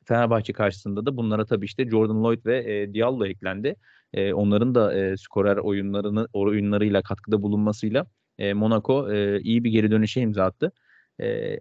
Fenerbahçe 0.05 0.53
karşısında 0.53 1.05
da 1.05 1.17
bunlara 1.17 1.45
tabii 1.45 1.65
işte 1.65 1.89
Jordan 1.89 2.23
Lloyd 2.23 2.45
ve 2.45 2.73
e, 2.73 2.93
Diallo 2.93 3.25
eklendi. 3.25 3.75
E, 4.13 4.33
onların 4.33 4.75
da 4.75 4.93
e, 4.93 5.17
skorer 5.17 5.57
oyunlarını 5.57 6.27
oyunlarıyla 6.33 7.01
katkıda 7.01 7.41
bulunmasıyla 7.41 8.05
e, 8.37 8.53
Monaco 8.53 9.13
e, 9.13 9.41
iyi 9.41 9.63
bir 9.63 9.71
geri 9.71 9.91
dönüşe 9.91 10.21
imza 10.21 10.43
attı. 10.43 10.71
E, 11.21 11.57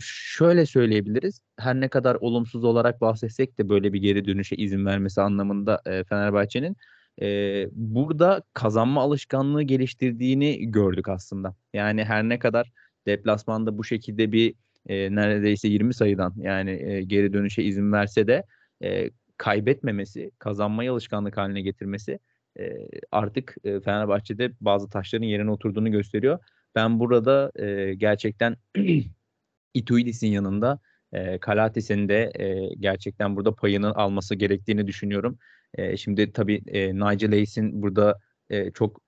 şöyle 0.00 0.66
söyleyebiliriz. 0.66 1.40
Her 1.58 1.74
ne 1.74 1.88
kadar 1.88 2.14
olumsuz 2.14 2.64
olarak 2.64 3.00
bahsetsek 3.00 3.58
de 3.58 3.68
böyle 3.68 3.92
bir 3.92 4.00
geri 4.00 4.24
dönüşe 4.24 4.56
izin 4.56 4.86
vermesi 4.86 5.20
anlamında 5.20 5.82
e, 5.86 6.04
Fenerbahçe'nin 6.04 6.76
e, 7.22 7.68
burada 7.72 8.42
kazanma 8.54 9.02
alışkanlığı 9.02 9.62
geliştirdiğini 9.62 10.70
gördük 10.70 11.08
aslında. 11.08 11.54
Yani 11.74 12.04
her 12.04 12.22
ne 12.22 12.38
kadar 12.38 12.72
deplasmanda 13.06 13.78
bu 13.78 13.84
şekilde 13.84 14.32
bir 14.32 14.54
e, 14.88 15.14
neredeyse 15.14 15.68
20 15.68 15.94
sayıdan 15.94 16.34
yani 16.36 16.70
e, 16.70 17.02
geri 17.02 17.32
dönüşe 17.32 17.62
izin 17.62 17.92
verse 17.92 18.26
de 18.26 18.44
e, 18.82 19.10
kaybetmemesi, 19.36 20.30
kazanmayı 20.38 20.92
alışkanlık 20.92 21.36
haline 21.36 21.60
getirmesi 21.60 22.18
e, 22.58 22.88
artık 23.12 23.56
e, 23.64 23.80
Fenerbahçe'de 23.80 24.52
bazı 24.60 24.88
taşların 24.88 25.26
yerine 25.26 25.50
oturduğunu 25.50 25.90
gösteriyor. 25.90 26.38
Ben 26.74 27.00
burada 27.00 27.52
e, 27.54 27.94
gerçekten 27.94 28.56
Ituidis'in 29.74 30.28
yanında 30.28 30.80
e, 31.12 31.38
Kalatis'in 31.38 32.08
de 32.08 32.32
e, 32.34 32.74
gerçekten 32.74 33.36
burada 33.36 33.54
payını 33.54 33.94
alması 33.94 34.34
gerektiğini 34.34 34.86
düşünüyorum. 34.86 35.38
E, 35.74 35.96
şimdi 35.96 36.32
tabii 36.32 36.62
e, 36.66 36.94
Nigel 36.94 37.30
Hayes'in 37.30 37.82
burada 37.82 38.20
e, 38.50 38.70
çok 38.70 39.00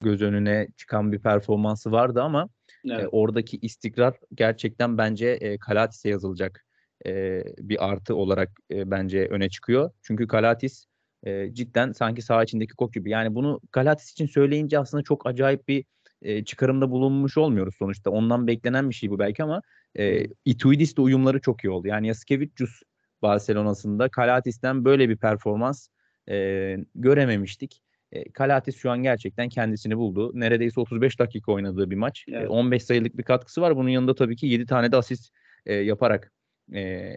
göz 0.00 0.22
önüne 0.22 0.68
çıkan 0.76 1.12
bir 1.12 1.18
performansı 1.18 1.92
vardı 1.92 2.22
ama 2.22 2.48
evet. 2.86 3.04
e, 3.04 3.08
oradaki 3.08 3.58
istikrar 3.62 4.14
gerçekten 4.34 4.98
bence 4.98 5.28
e, 5.28 5.58
Kalatis'e 5.58 6.08
yazılacak 6.08 6.64
e, 7.06 7.42
bir 7.58 7.88
artı 7.90 8.14
olarak 8.14 8.50
e, 8.70 8.90
bence 8.90 9.26
öne 9.26 9.48
çıkıyor. 9.48 9.90
Çünkü 10.02 10.26
Kalatis 10.26 10.86
e, 11.22 11.54
cidden 11.54 11.92
sanki 11.92 12.22
saha 12.22 12.42
içindeki 12.42 12.74
kok 12.74 12.92
gibi. 12.94 13.10
Yani 13.10 13.34
bunu 13.34 13.60
Kalatis 13.70 14.12
için 14.12 14.26
söyleyince 14.26 14.78
aslında 14.78 15.02
çok 15.02 15.26
acayip 15.26 15.68
bir 15.68 15.84
e, 16.22 16.44
çıkarımda 16.44 16.90
bulunmuş 16.90 17.38
olmuyoruz 17.38 17.74
sonuçta. 17.78 18.10
Ondan 18.10 18.46
beklenen 18.46 18.90
bir 18.90 18.94
şey 18.94 19.10
bu 19.10 19.18
belki 19.18 19.42
ama 19.42 19.62
e, 19.98 20.24
Ituidis 20.44 20.96
de 20.96 21.00
uyumları 21.00 21.40
çok 21.40 21.64
iyi 21.64 21.70
oldu. 21.70 21.88
Yani 21.88 22.06
Yaskevicius 22.08 22.82
Barcelona'sında 23.22 24.08
Kalatis'ten 24.08 24.84
böyle 24.84 25.08
bir 25.08 25.16
performans 25.16 25.88
e, 26.28 26.76
görememiştik. 26.94 27.82
E, 28.12 28.32
Kalatis 28.32 28.76
şu 28.76 28.90
an 28.90 29.02
gerçekten 29.02 29.48
kendisini 29.48 29.96
buldu. 29.96 30.30
Neredeyse 30.34 30.80
35 30.80 31.18
dakika 31.18 31.52
oynadığı 31.52 31.90
bir 31.90 31.96
maç. 31.96 32.24
Evet. 32.28 32.44
E, 32.44 32.48
15 32.48 32.82
sayılık 32.82 33.18
bir 33.18 33.22
katkısı 33.22 33.60
var. 33.60 33.76
Bunun 33.76 33.88
yanında 33.88 34.14
tabii 34.14 34.36
ki 34.36 34.46
7 34.46 34.66
tane 34.66 34.92
de 34.92 34.96
asist 34.96 35.32
e, 35.66 35.74
yaparak 35.74 36.32
e, 36.74 37.12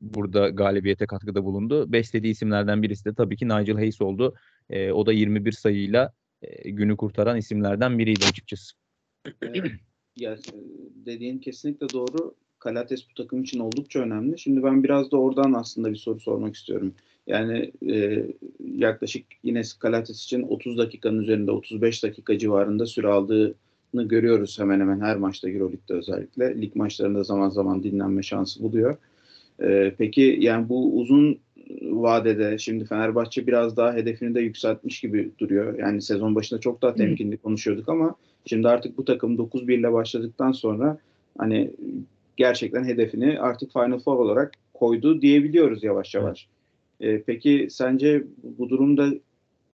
burada 0.00 0.48
galibiyete 0.48 1.06
katkıda 1.06 1.44
bulundu. 1.44 1.92
Beslediği 1.92 2.32
isimlerden 2.32 2.82
birisi 2.82 3.04
de 3.04 3.14
tabii 3.14 3.36
ki 3.36 3.48
Nigel 3.48 3.74
Hayes 3.76 4.00
oldu. 4.00 4.34
E, 4.70 4.92
o 4.92 5.06
da 5.06 5.12
21 5.12 5.52
sayıyla 5.52 6.12
e, 6.42 6.70
günü 6.70 6.96
kurtaran 6.96 7.36
isimlerden 7.36 7.98
biriydi 7.98 8.24
açıkçası. 8.28 8.76
Ya, 10.16 10.32
e, 10.32 10.38
dediğin 11.06 11.38
kesinlikle 11.38 11.88
doğru. 11.88 12.34
Kalates 12.58 13.10
bu 13.10 13.14
takım 13.14 13.42
için 13.42 13.58
oldukça 13.58 14.00
önemli. 14.00 14.38
Şimdi 14.38 14.62
ben 14.62 14.84
biraz 14.84 15.10
da 15.10 15.16
oradan 15.16 15.52
aslında 15.52 15.90
bir 15.90 15.96
soru 15.96 16.20
sormak 16.20 16.54
istiyorum. 16.54 16.94
Yani 17.26 17.72
e, 17.90 18.26
yaklaşık 18.60 19.26
yine 19.42 19.62
Kalates 19.78 20.24
için 20.24 20.42
30 20.42 20.78
dakikanın 20.78 21.22
üzerinde 21.22 21.50
35 21.50 22.02
dakika 22.02 22.38
civarında 22.38 22.86
süre 22.86 23.08
aldığını 23.08 23.54
görüyoruz 24.08 24.58
hemen 24.58 24.80
hemen 24.80 25.00
her 25.00 25.16
maçta 25.16 25.50
Euroleague'de 25.50 25.94
özellikle. 25.94 26.62
Lig 26.62 26.76
maçlarında 26.76 27.24
zaman 27.24 27.48
zaman 27.48 27.82
dinlenme 27.82 28.22
şansı 28.22 28.62
buluyor. 28.62 28.96
E, 29.62 29.94
peki 29.98 30.36
yani 30.40 30.68
bu 30.68 30.98
uzun 30.98 31.38
vadede 31.82 32.58
şimdi 32.58 32.84
Fenerbahçe 32.84 33.46
biraz 33.46 33.76
daha 33.76 33.94
hedefini 33.94 34.34
de 34.34 34.40
yükseltmiş 34.40 35.00
gibi 35.00 35.30
duruyor. 35.38 35.78
Yani 35.78 36.02
sezon 36.02 36.34
başında 36.34 36.60
çok 36.60 36.82
daha 36.82 36.94
temkinli 36.94 37.36
konuşuyorduk 37.36 37.88
ama 37.88 38.14
şimdi 38.46 38.68
artık 38.68 38.98
bu 38.98 39.04
takım 39.04 39.36
9-1 39.36 39.72
ile 39.72 39.92
başladıktan 39.92 40.52
sonra 40.52 40.98
hani 41.38 41.70
gerçekten 42.36 42.84
hedefini 42.84 43.40
artık 43.40 43.72
Final 43.72 43.98
Four 43.98 44.16
olarak 44.16 44.52
koydu 44.74 45.22
diyebiliyoruz 45.22 45.84
yavaş 45.84 46.14
yavaş. 46.14 46.48
Evet. 47.00 47.20
Ee, 47.20 47.22
peki 47.26 47.68
sence 47.70 48.24
bu 48.58 48.68
durumda 48.68 49.08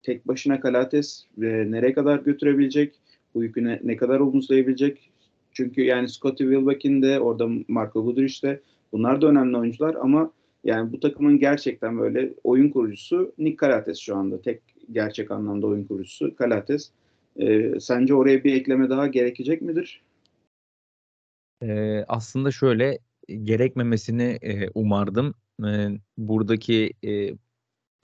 tek 0.03 0.29
başına 0.29 0.61
Kalates 0.61 1.27
e, 1.43 1.47
nereye 1.47 1.93
kadar 1.93 2.19
götürebilecek? 2.19 2.95
Bu 3.35 3.43
yükü 3.43 3.65
ne, 3.65 3.81
ne 3.85 3.97
kadar 3.97 4.21
omuzlayabilecek? 4.21 5.11
Çünkü 5.53 5.83
yani 5.83 6.09
Scottie 6.09 6.47
Wilbeck'in 6.47 7.03
de 7.03 7.21
orada 7.21 7.49
Marco 7.69 8.05
Guduric 8.05 8.49
de 8.49 8.61
bunlar 8.93 9.23
da 9.23 9.27
önemli 9.27 9.57
oyuncular 9.57 9.95
ama 9.95 10.33
yani 10.65 10.93
bu 10.93 11.01
takımın 11.01 11.39
gerçekten 11.39 11.99
böyle 11.99 12.35
oyun 12.45 12.69
kurucusu 12.69 13.33
Nick 13.39 13.57
Kalates 13.57 13.99
şu 13.99 14.17
anda. 14.17 14.43
Tek 14.43 14.63
gerçek 14.93 15.31
anlamda 15.31 15.67
oyun 15.67 15.85
kurucusu 15.85 16.37
Kalates. 16.37 16.91
Ee, 17.41 17.81
sence 17.81 18.15
oraya 18.15 18.45
bir 18.45 18.55
ekleme 18.55 18.91
daha 18.91 19.07
gerekecek 19.07 19.63
midir? 19.63 20.03
Ee, 21.63 22.05
aslında 22.09 22.51
şöyle 22.51 22.99
gerekmemesini 23.43 24.39
e, 24.43 24.69
umardım. 24.75 25.35
E, 25.67 25.89
buradaki 26.19 26.93
e, 27.05 27.35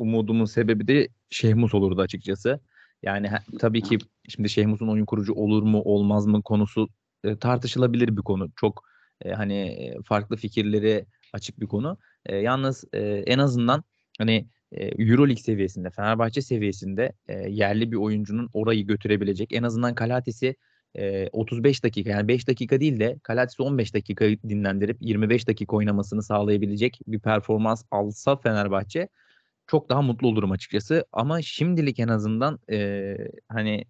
umudumun 0.00 0.44
sebebi 0.44 0.88
de 0.88 1.08
Şehmus 1.30 1.74
olurdu 1.74 2.00
açıkçası. 2.00 2.60
Yani 3.02 3.28
tabii 3.58 3.82
ki 3.82 3.98
şimdi 4.28 4.48
Şehmus'un 4.48 4.88
oyun 4.88 5.04
kurucu 5.04 5.32
olur 5.32 5.62
mu 5.62 5.82
olmaz 5.84 6.26
mı 6.26 6.42
konusu 6.42 6.88
e, 7.24 7.36
tartışılabilir 7.36 8.16
bir 8.16 8.22
konu. 8.22 8.50
Çok 8.56 8.87
e, 9.24 9.30
hani 9.32 9.92
farklı 10.04 10.36
fikirleri 10.36 11.06
açık 11.32 11.60
bir 11.60 11.66
konu. 11.66 11.98
E, 12.26 12.36
yalnız 12.36 12.84
e, 12.92 13.00
en 13.26 13.38
azından 13.38 13.84
hani 14.18 14.48
e, 14.72 14.84
Euroleague 14.86 15.42
seviyesinde, 15.42 15.90
Fenerbahçe 15.90 16.42
seviyesinde 16.42 17.12
e, 17.28 17.34
yerli 17.50 17.92
bir 17.92 17.96
oyuncunun 17.96 18.50
orayı 18.52 18.86
götürebilecek 18.86 19.52
en 19.52 19.62
azından 19.62 19.94
Kalatis'i 19.94 20.56
e, 20.94 21.28
35 21.32 21.84
dakika 21.84 22.10
yani 22.10 22.28
5 22.28 22.48
dakika 22.48 22.80
değil 22.80 23.00
de 23.00 23.18
Kalatis'i 23.22 23.62
15 23.62 23.94
dakika 23.94 24.24
dinlendirip 24.24 24.96
25 25.00 25.48
dakika 25.48 25.76
oynamasını 25.76 26.22
sağlayabilecek 26.22 27.00
bir 27.06 27.20
performans 27.20 27.84
alsa 27.90 28.36
Fenerbahçe 28.36 29.08
çok 29.66 29.88
daha 29.88 30.02
mutlu 30.02 30.28
olurum 30.28 30.50
açıkçası. 30.50 31.04
Ama 31.12 31.42
şimdilik 31.42 31.98
en 31.98 32.08
azından 32.08 32.58
e, 32.70 33.16
hani 33.48 33.84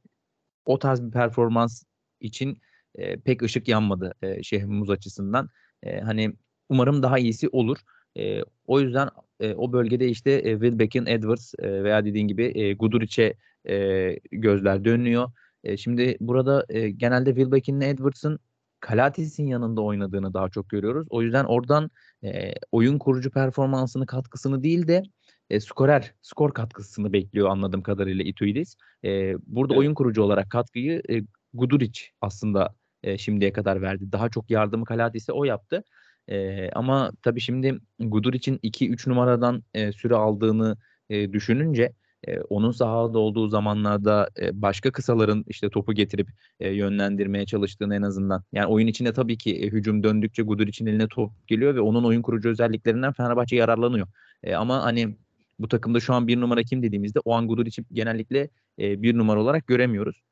o 0.65 0.79
tarz 0.79 1.03
bir 1.03 1.11
performans 1.11 1.83
için 2.21 2.61
e, 2.95 3.21
pek 3.21 3.43
ışık 3.43 3.69
yanmadı 3.69 4.15
e, 4.23 4.43
Şehmuz 4.43 4.91
açısından. 4.91 5.49
E, 5.83 6.01
hani 6.01 6.33
umarım 6.69 7.03
daha 7.03 7.19
iyisi 7.19 7.49
olur. 7.49 7.79
E, 8.19 8.43
o 8.67 8.81
yüzden 8.81 9.09
e, 9.41 9.55
o 9.55 9.73
bölgede 9.73 10.09
işte 10.09 10.31
e, 10.31 10.53
Wilbeck'in, 10.53 11.07
Edwards 11.07 11.55
e, 11.59 11.85
veya 11.85 12.05
dediğin 12.05 12.29
gibi 12.29 12.53
e, 12.61 12.73
Guduric'e 12.73 13.35
e, 13.69 14.19
gözler 14.33 14.85
dönüyor. 14.85 15.31
E, 15.65 15.77
şimdi 15.77 16.17
burada 16.21 16.67
e, 16.69 16.91
genelde 16.91 17.35
Wilbeck'in, 17.35 17.81
Edwards'ın 17.81 18.39
Kalatis'in 18.81 19.47
yanında 19.47 19.81
oynadığını 19.81 20.35
daha 20.35 20.49
çok 20.49 20.69
görüyoruz. 20.69 21.07
O 21.11 21.23
yüzden 21.23 21.45
oradan 21.45 21.91
e, 22.25 22.53
oyun 22.73 22.99
kurucu 22.99 23.31
performansını, 23.31 24.07
katkısını 24.07 24.63
değil 24.63 24.89
de 24.89 25.03
e, 25.51 25.61
skorer, 25.61 26.15
skor 26.23 26.55
katkısını 26.55 27.13
bekliyor 27.13 27.49
anladığım 27.49 27.83
kadarıyla 27.83 28.25
Ituidis. 28.25 28.77
E, 29.05 29.35
burada 29.47 29.75
evet. 29.75 29.79
oyun 29.79 29.95
kurucu 29.95 30.23
olarak 30.23 30.51
katkıyı 30.51 31.03
e, 31.11 31.21
Guduric 31.55 32.03
aslında 32.21 32.75
e, 33.03 33.19
şimdiye 33.19 33.53
kadar 33.53 33.83
verdi. 33.83 34.13
Daha 34.13 34.29
çok 34.29 34.51
yardımı 34.51 34.85
Kalatis'e 34.85 35.33
o 35.33 35.45
yaptı. 35.45 35.85
E, 36.29 36.71
ama 36.71 37.13
tabii 37.23 37.41
şimdi 37.41 37.79
Gudur 37.99 38.35
için 38.35 38.59
2-3 38.63 39.11
numaradan 39.11 39.63
e, 39.75 39.93
süre 39.93 40.15
aldığını 40.15 40.77
e, 41.11 41.33
düşününce 41.33 41.93
e, 42.27 42.41
onun 42.41 42.71
sahada 42.71 43.19
olduğu 43.19 43.49
zamanlarda 43.49 44.29
e, 44.41 44.63
başka 44.63 44.93
kısaların 44.93 45.45
işte 45.49 45.71
topu 45.71 45.93
getirip 45.93 46.29
e, 46.61 46.69
yönlendirmeye 46.69 47.47
çalıştığını 47.47 47.95
en 47.95 48.03
azından. 48.03 48.45
Yani 48.53 48.67
oyun 48.67 48.87
içinde 48.87 49.13
tabii 49.13 49.39
ki 49.39 49.57
e, 49.57 49.67
hücum 49.67 50.03
döndükçe 50.03 50.43
Gudur 50.43 50.67
için 50.67 50.87
eline 50.87 51.09
top 51.09 51.33
geliyor 51.47 51.75
ve 51.75 51.81
onun 51.81 52.05
oyun 52.05 52.23
kurucu 52.23 52.49
özelliklerinden 52.49 53.13
Fenerbahçe 53.13 53.57
yararlanıyor. 53.57 54.07
E, 54.43 54.55
ama 54.55 54.83
hani 54.85 55.17
bu 55.59 55.69
takımda 55.69 56.01
şu 56.01 56.15
an 56.15 56.29
bir 56.29 56.41
numara 56.41 56.63
kim 56.63 56.83
dediğimizde 56.83 57.21
o 57.25 57.35
an 57.35 57.49
Gudur 57.49 57.67
için 57.67 57.87
genellikle 57.93 58.49
e, 58.79 59.03
bir 59.03 59.19
numara 59.19 59.43
olarak 59.43 59.67
göremiyoruz. 59.67 60.23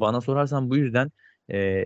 Bana 0.00 0.20
sorarsan 0.20 0.70
bu 0.70 0.76
yüzden 0.76 1.10
e, 1.52 1.84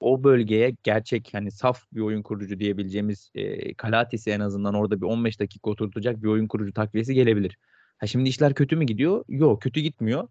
o 0.00 0.24
bölgeye 0.24 0.76
gerçek 0.82 1.30
hani 1.32 1.50
saf 1.50 1.82
bir 1.92 2.00
oyun 2.00 2.22
kurucu 2.22 2.60
diyebileceğimiz 2.60 3.30
e, 3.34 3.74
Kalates'i 3.74 4.30
en 4.30 4.40
azından 4.40 4.74
orada 4.74 5.00
bir 5.00 5.06
15 5.06 5.40
dakika 5.40 5.70
oturtacak 5.70 6.22
bir 6.22 6.28
oyun 6.28 6.46
kurucu 6.46 6.72
takviyesi 6.72 7.14
gelebilir. 7.14 7.56
Ha 7.98 8.06
şimdi 8.06 8.28
işler 8.28 8.54
kötü 8.54 8.76
mü 8.76 8.84
gidiyor? 8.84 9.24
Yok 9.28 9.62
kötü 9.62 9.80
gitmiyor. 9.80 10.28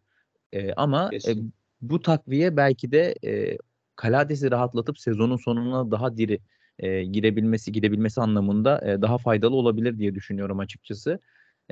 E, 0.54 0.74
ama 0.74 1.10
e, 1.14 1.34
bu 1.82 2.02
takviye 2.02 2.58
belki 2.58 2.92
de 2.92 3.16
e, 3.26 3.58
Kalades'i 3.96 4.52
rahatlatıp 4.52 5.00
sezonun 5.00 5.38
sonuna 5.38 5.92
daha 5.92 6.18
diri 6.18 6.40
e, 6.80 7.04
girebilmesi, 7.04 7.72
gidebilmesi 7.72 8.22
anlamında 8.22 8.92
e, 8.92 9.02
daha 9.02 9.18
faydalı 9.18 9.56
olabilir 9.56 9.98
diye 9.98 10.16
düşünüyorum 10.16 10.60
açıkçası. 10.60 11.20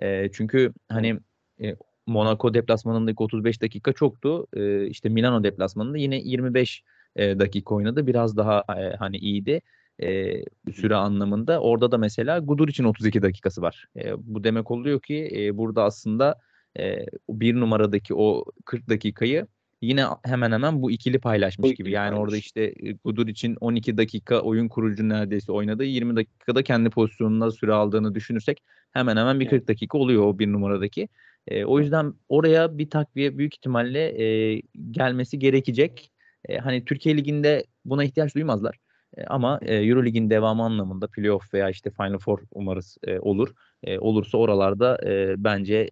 E, 0.02 0.32
çünkü 0.32 0.74
hani 0.90 1.20
e, 1.62 1.76
Monaco 2.08 2.54
deplasmanındaki 2.54 3.24
35 3.24 3.62
dakika 3.62 3.94
çoktu. 3.94 4.48
E, 4.54 4.88
işte 4.88 5.10
Milano 5.10 5.44
deplasmanında 5.44 5.98
yine 5.98 6.18
25 6.18 6.84
e, 7.16 7.40
dakika 7.40 7.76
oynadı. 7.76 8.08
Biraz 8.08 8.38
daha 8.38 8.64
e, 8.78 8.96
hani 8.96 9.18
iyiydi 9.18 9.62
e, 10.00 10.42
süre 10.74 10.96
anlamında. 10.96 11.60
Orada 11.60 11.92
da 11.92 11.98
mesela 11.98 12.40
Gudur 12.40 12.68
için 12.68 12.84
32 12.84 13.22
dakikası 13.22 13.62
var. 13.62 13.86
E, 13.96 14.14
bu 14.18 14.44
demek 14.44 14.72
oluyor 14.72 15.02
ki 15.02 15.30
e, 15.36 15.58
burada 15.58 15.84
aslında 15.84 16.40
e, 16.80 17.06
bir 17.30 17.56
numaradaki 17.56 18.14
o 18.16 18.46
40 18.66 18.90
dakikayı 18.90 19.48
yine 19.82 20.06
hemen 20.24 20.52
hemen 20.52 20.82
bu 20.82 20.92
ikili 20.92 21.20
paylaşmış 21.20 21.74
gibi. 21.74 21.92
Yani 21.92 22.10
paylaş. 22.10 22.24
orada 22.24 22.38
işte 22.38 22.74
Gudur 23.06 23.28
için 23.28 23.58
12 23.62 23.98
dakika 23.98 24.40
oyun 24.40 24.68
kurucu 24.68 25.10
neredeyse 25.10 25.52
oynadı. 25.52 25.84
20 25.84 26.16
dakikada 26.16 26.64
kendi 26.64 26.90
pozisyonunda 26.90 27.52
süre 27.52 27.74
aldığını 27.74 28.16
düşünürsek 28.16 28.64
hemen 28.92 29.18
hemen 29.18 29.40
bir 29.40 29.48
40 29.48 29.68
dakika 29.68 29.98
oluyor 29.98 30.24
o 30.24 30.40
bir 30.40 30.52
numaradaki. 30.52 31.10
E, 31.48 31.66
o 31.66 31.80
yüzden 31.80 32.14
oraya 32.30 32.78
bir 32.78 32.90
takviye 32.90 33.38
büyük 33.38 33.56
ihtimalle 33.56 34.24
e, 34.24 34.62
gelmesi 34.92 35.40
gerekecek. 35.40 36.12
E, 36.50 36.58
hani 36.58 36.86
Türkiye 36.86 37.18
Ligi'nde 37.18 37.66
buna 37.86 38.04
ihtiyaç 38.04 38.36
duymazlar. 38.36 38.80
E, 39.18 39.24
ama 39.24 39.60
e, 39.62 39.76
Eurolig'in 39.76 40.30
devamı 40.30 40.64
anlamında 40.64 41.08
playoff 41.08 41.54
veya 41.54 41.70
işte 41.70 41.92
Final 41.92 42.18
Four 42.18 42.40
umarız 42.52 42.98
e, 43.04 43.20
olur. 43.20 43.54
E, 43.84 44.00
olursa 44.00 44.38
oralarda 44.38 45.10
e, 45.10 45.36
bence 45.38 45.90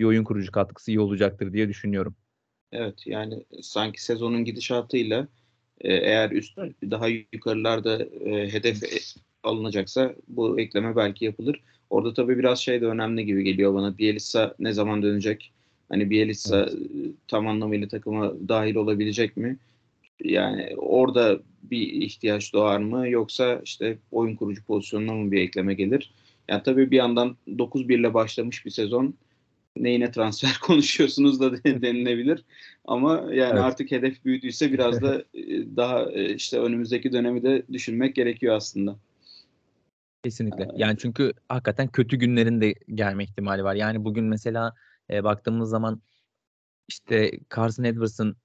bir 0.00 0.04
oyun 0.04 0.24
kurucu 0.24 0.52
katkısı 0.52 0.90
iyi 0.90 1.00
olacaktır 1.00 1.52
diye 1.52 1.68
düşünüyorum. 1.68 2.16
Evet 2.72 3.06
yani 3.06 3.44
sanki 3.62 4.04
sezonun 4.04 4.44
gidişatıyla 4.44 5.28
e, 5.80 5.94
eğer 5.94 6.30
üst 6.30 6.58
daha 6.90 7.08
yukarılarda 7.08 8.02
e, 8.04 8.52
hedef 8.52 8.82
alınacaksa 9.42 10.14
bu 10.28 10.60
ekleme 10.60 10.96
belki 10.96 11.24
yapılır. 11.24 11.62
Orada 11.90 12.14
tabii 12.14 12.38
biraz 12.38 12.58
şey 12.58 12.80
de 12.80 12.86
önemli 12.86 13.26
gibi 13.26 13.44
geliyor 13.44 13.74
bana. 13.74 13.98
Bielitsa 13.98 14.54
ne 14.58 14.72
zaman 14.72 15.02
dönecek? 15.02 15.52
Hani 15.88 16.10
Bielitsa 16.10 16.60
evet. 16.60 17.12
tam 17.28 17.46
anlamıyla 17.46 17.88
takıma 17.88 18.32
dahil 18.48 18.74
olabilecek 18.74 19.36
mi? 19.36 19.56
Yani 20.24 20.74
orada 20.76 21.40
bir 21.62 21.92
ihtiyaç 21.92 22.52
doğar 22.52 22.78
mı 22.78 23.08
yoksa 23.08 23.60
işte 23.64 23.98
oyun 24.12 24.36
kurucu 24.36 24.64
pozisyonuna 24.64 25.12
mı 25.14 25.32
bir 25.32 25.40
ekleme 25.40 25.74
gelir? 25.74 26.12
Yani 26.48 26.62
tabii 26.62 26.90
bir 26.90 26.96
yandan 26.96 27.36
9-1 27.48 28.00
ile 28.00 28.14
başlamış 28.14 28.66
bir 28.66 28.70
sezon 28.70 29.14
neyine 29.76 30.10
transfer 30.10 30.58
konuşuyorsunuz 30.62 31.40
da 31.40 31.64
denilebilir. 31.64 32.44
Ama 32.84 33.14
yani 33.14 33.52
evet. 33.52 33.64
artık 33.64 33.90
hedef 33.90 34.24
büyüdüyse 34.24 34.72
biraz 34.72 35.02
da 35.02 35.24
e, 35.34 35.76
daha 35.76 36.10
e, 36.12 36.34
işte 36.34 36.58
önümüzdeki 36.58 37.12
dönemi 37.12 37.42
de 37.42 37.62
düşünmek 37.72 38.14
gerekiyor 38.14 38.56
aslında. 38.56 38.96
Kesinlikle. 40.22 40.68
Yani 40.76 40.98
çünkü 40.98 41.32
hakikaten 41.48 41.88
kötü 41.88 42.16
günlerin 42.16 42.60
de 42.60 42.74
gelme 42.94 43.24
ihtimali 43.24 43.64
var. 43.64 43.74
Yani 43.74 44.04
bugün 44.04 44.24
mesela 44.24 44.74
e, 45.10 45.24
baktığımız 45.24 45.70
zaman 45.70 46.02
işte 46.88 47.30
Carson 47.56 47.84
Edwards'ın 47.84 48.36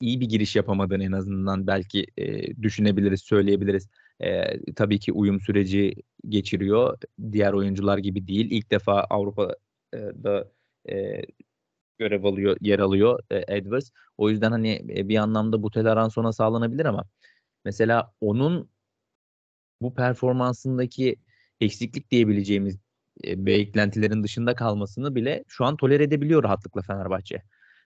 iyi 0.00 0.20
bir 0.20 0.28
giriş 0.28 0.56
yapamadığını 0.56 1.04
en 1.04 1.12
azından 1.12 1.66
belki 1.66 2.06
e, 2.16 2.56
düşünebiliriz, 2.62 3.22
söyleyebiliriz. 3.22 3.88
E, 4.20 4.44
tabii 4.74 4.98
ki 4.98 5.12
uyum 5.12 5.40
süreci 5.40 5.94
geçiriyor. 6.28 6.98
Diğer 7.32 7.52
oyuncular 7.52 7.98
gibi 7.98 8.26
değil. 8.26 8.50
İlk 8.50 8.70
defa 8.70 9.00
Avrupa'da 9.10 10.52
e, 10.88 11.22
görev 11.98 12.24
alıyor, 12.24 12.56
yer 12.60 12.78
alıyor 12.78 13.20
e, 13.30 13.56
Edwards. 13.56 13.90
O 14.18 14.30
yüzden 14.30 14.50
hani 14.50 14.80
bir 15.08 15.16
anlamda 15.16 15.62
bu 15.62 15.70
Telaranson'a 15.70 16.32
sağlanabilir 16.32 16.84
ama 16.84 17.04
mesela 17.64 18.12
onun 18.20 18.70
bu 19.80 19.94
performansındaki 19.94 21.16
eksiklik 21.60 22.10
diyebileceğimiz 22.10 22.78
e, 23.24 23.46
beklentilerin 23.46 24.22
dışında 24.22 24.54
kalmasını 24.54 25.14
bile 25.14 25.44
şu 25.48 25.64
an 25.64 25.76
tolere 25.76 26.02
edebiliyor 26.02 26.44
rahatlıkla 26.44 26.82
Fenerbahçe. 26.82 27.42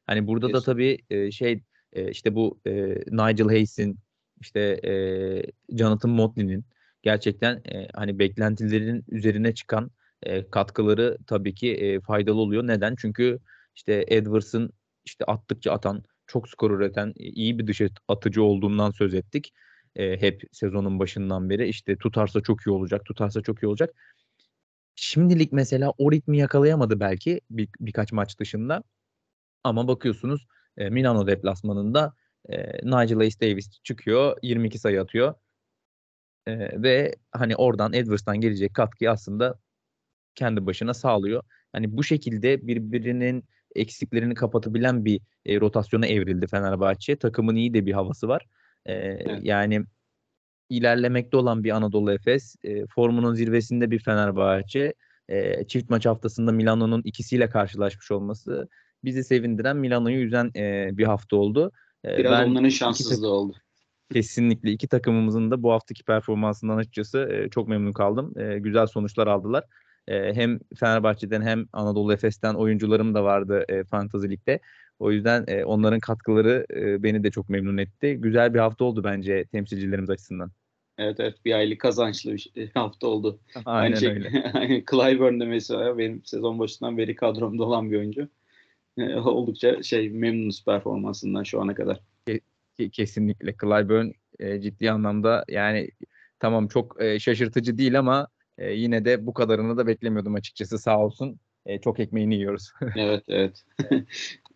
Hani 0.07 0.27
burada 0.27 0.47
Kesin. 0.47 0.59
da 0.59 0.65
tabii 0.65 0.99
e, 1.11 1.31
şey 1.31 1.63
e, 1.93 2.11
işte 2.11 2.35
bu 2.35 2.61
e, 2.67 2.73
Nigel 3.11 3.47
Hayes'in 3.47 3.99
işte 4.41 4.61
e, 4.61 4.93
Jonathan 5.79 6.11
Motley'nin 6.11 6.65
gerçekten 7.03 7.55
e, 7.57 7.89
hani 7.95 8.19
beklentilerin 8.19 9.05
üzerine 9.09 9.55
çıkan 9.55 9.91
e, 10.23 10.51
katkıları 10.51 11.19
tabii 11.27 11.55
ki 11.55 11.75
e, 11.75 12.01
faydalı 12.01 12.41
oluyor. 12.41 12.67
Neden? 12.67 12.95
Çünkü 12.99 13.39
işte 13.77 14.05
Edwards'ın 14.09 14.71
işte 15.05 15.25
attıkça 15.25 15.73
atan, 15.73 16.03
çok 16.27 16.49
skor 16.49 16.71
üreten, 16.71 17.13
iyi 17.17 17.59
bir 17.59 17.67
dış 17.67 17.81
atıcı 18.09 18.43
olduğundan 18.43 18.91
söz 18.91 19.15
ettik. 19.15 19.53
E, 19.97 20.21
hep 20.21 20.43
sezonun 20.53 20.99
başından 20.99 21.51
beri. 21.51 21.69
İşte 21.69 21.97
tutarsa 21.97 22.41
çok 22.41 22.67
iyi 22.67 22.71
olacak, 22.71 23.05
tutarsa 23.05 23.43
çok 23.43 23.63
iyi 23.63 23.67
olacak. 23.67 23.95
Şimdilik 24.95 25.53
mesela 25.53 25.93
o 25.99 26.13
ritmi 26.13 26.39
yakalayamadı 26.39 27.01
belki 27.01 27.41
bir, 27.51 27.69
birkaç 27.81 28.13
maç 28.13 28.39
dışında. 28.39 28.83
Ama 29.65 29.89
bakıyorsunuz 29.89 30.47
e, 30.77 30.91
Milano 30.91 31.27
deplasmanında 31.27 32.15
e, 32.49 32.57
Nigel 32.83 33.19
Ace 33.19 33.41
Davis 33.41 33.71
çıkıyor 33.83 34.37
22 34.43 34.79
sayı 34.79 35.01
atıyor. 35.01 35.35
E, 36.47 36.83
ve 36.83 37.15
hani 37.33 37.57
oradan 37.57 37.93
Edwards'tan 37.93 38.41
gelecek 38.41 38.75
katkıyı 38.75 39.11
aslında 39.11 39.59
kendi 40.35 40.67
başına 40.67 40.95
sağlıyor. 40.95 41.43
Hani 41.73 41.97
bu 41.97 42.05
şekilde 42.05 42.67
birbirinin 42.67 43.45
eksiklerini 43.75 44.35
kapatabilen 44.35 45.05
bir 45.05 45.21
e, 45.47 45.61
rotasyona 45.61 46.07
evrildi 46.07 46.47
Fenerbahçe. 46.47 47.17
Takımın 47.17 47.57
iyi 47.57 47.75
de 47.75 47.87
bir 47.87 47.93
havası 47.93 48.29
var. 48.29 48.47
E, 48.87 48.93
evet. 48.95 49.41
Yani 49.43 49.85
ilerlemekte 50.69 51.37
olan 51.37 51.65
bir 51.65 51.71
Anadolu 51.71 52.13
Efes, 52.13 52.57
e, 52.65 52.87
formunun 52.87 53.35
zirvesinde 53.35 53.91
bir 53.91 53.99
Fenerbahçe, 53.99 54.95
e, 55.29 55.67
çift 55.67 55.91
maç 55.91 56.07
haftasında 56.07 56.53
Milano'nun 56.53 57.03
ikisiyle 57.05 57.49
karşılaşmış 57.51 58.11
olması 58.11 58.69
bizi 59.05 59.25
sevindiren, 59.25 59.77
Milano'yu 59.77 60.25
üzen 60.27 60.51
e, 60.57 60.91
bir 60.93 61.05
hafta 61.05 61.37
oldu. 61.37 61.73
E, 62.05 62.19
Biraz 62.19 62.33
ben 62.33 62.51
onların 62.51 62.69
şanssızlığı 62.69 63.33
oldu. 63.33 63.57
Kesinlikle 64.13 64.71
iki 64.71 64.89
takımımızın 64.89 65.51
da 65.51 65.63
bu 65.63 65.73
haftaki 65.73 66.05
performansından 66.05 66.77
açıkçası 66.77 67.19
e, 67.19 67.51
çok 67.51 67.69
memnun 67.69 67.93
kaldım. 67.93 68.33
E, 68.39 68.59
güzel 68.59 68.87
sonuçlar 68.87 69.27
aldılar. 69.27 69.65
E, 70.09 70.35
hem 70.35 70.59
Fenerbahçe'den 70.77 71.43
hem 71.43 71.67
Anadolu 71.73 72.13
Efes'ten 72.13 72.55
oyuncularım 72.55 73.15
da 73.15 73.25
vardı 73.25 73.65
e, 73.69 73.85
Fantasy 73.85 74.29
Lig'de. 74.29 74.61
O 74.99 75.13
yüzden 75.13 75.45
e, 75.49 75.65
onların 75.65 76.01
katkıları 76.01 76.67
e, 76.75 77.03
beni 77.03 77.25
de 77.25 77.31
çok 77.31 77.49
memnun 77.49 77.77
etti. 77.77 78.15
Güzel 78.21 78.55
bir 78.55 78.59
hafta 78.59 78.85
oldu 78.85 79.05
bence 79.05 79.45
temsilcilerimiz 79.45 80.11
açısından. 80.11 80.51
Evet 80.99 81.21
evet 81.21 81.45
bir 81.45 81.53
aylık 81.53 81.81
kazançlı 81.81 82.33
bir 82.33 82.39
şey, 82.39 82.71
hafta 82.75 83.07
oldu. 83.07 83.41
Aynen 83.65 83.93
Aynı 83.93 83.97
şey, 83.97 84.09
öyle. 84.09 84.31
Clyburn 84.91 85.41
de 85.41 85.45
mesela 85.45 85.99
benim 85.99 86.25
sezon 86.25 86.59
başından 86.59 86.99
beri 86.99 87.17
kadromda 87.17 87.65
olan 87.65 87.91
bir 87.91 87.99
oyuncu. 87.99 88.29
oldukça 89.25 89.83
şey 89.83 90.11
memnunuz 90.11 90.65
performansından 90.65 91.43
şu 91.43 91.63
ana 91.63 91.75
kadar. 91.75 92.01
Kesinlikle 92.93 93.55
Clyburn 93.61 94.11
e, 94.39 94.61
ciddi 94.61 94.91
anlamda 94.91 95.45
yani 95.49 95.91
tamam 96.41 96.69
çok 96.69 97.03
e, 97.03 97.19
şaşırtıcı 97.19 97.79
değil 97.79 97.99
ama 97.99 98.29
e, 98.59 98.73
yine 98.73 99.05
de 99.05 99.27
bu 99.27 99.35
kadarını 99.35 99.77
da 99.77 99.87
beklemiyordum 99.87 100.35
açıkçası 100.35 100.79
sağ 100.79 100.99
olsun. 100.99 101.41
E, 101.67 101.81
çok 101.81 102.01
ekmeğini 102.01 102.35
yiyoruz. 102.35 102.73
evet 102.97 103.25
evet. 103.29 103.65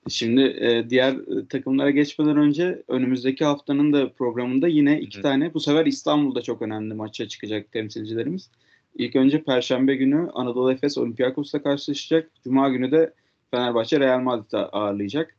Şimdi 0.09 0.41
e, 0.41 0.91
diğer 0.91 1.17
takımlara 1.49 1.91
geçmeden 1.91 2.37
önce 2.37 2.83
önümüzdeki 2.89 3.45
haftanın 3.45 3.93
da 3.93 4.13
programında 4.13 4.69
yine 4.69 5.01
iki 5.01 5.19
Hı. 5.19 5.23
tane 5.23 5.55
bu 5.55 5.61
sefer 5.61 5.87
İstanbul'da 5.87 6.43
çok 6.43 6.63
önemli 6.63 6.95
maça 6.95 7.29
çıkacak 7.29 7.73
temsilcilerimiz. 7.73 8.51
İlk 8.97 9.17
önce 9.17 9.43
Perşembe 9.43 9.95
günü 9.95 10.31
Anadolu 10.35 10.73
Efes 10.73 10.99
Olympiakos'la 10.99 11.63
karşılaşacak. 11.63 12.31
Cuma 12.45 12.69
günü 12.69 12.91
de 12.91 13.13
Fenerbahçe 13.51 14.01
Real 14.01 14.21
Madrid'i 14.21 14.57
ağırlayacak. 14.57 15.37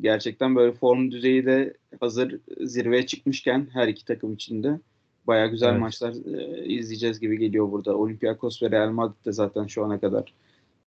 Gerçekten 0.00 0.56
böyle 0.56 0.72
form 0.72 1.10
düzeyi 1.10 1.46
de 1.46 1.74
hazır 2.00 2.38
zirveye 2.60 3.06
çıkmışken 3.06 3.66
her 3.72 3.88
iki 3.88 4.04
takım 4.04 4.34
içinde 4.34 4.78
Baya 5.26 5.46
güzel 5.46 5.70
Evet. 5.70 5.80
maçlar 5.80 6.14
e, 6.38 6.64
izleyeceğiz 6.64 7.20
gibi 7.20 7.38
geliyor 7.38 7.72
burada. 7.72 7.96
Olympiakos 7.96 8.62
ve 8.62 8.70
Real 8.70 8.90
Madrid 8.90 9.24
de 9.26 9.32
zaten 9.32 9.66
şu 9.66 9.84
ana 9.84 10.00
kadar 10.00 10.32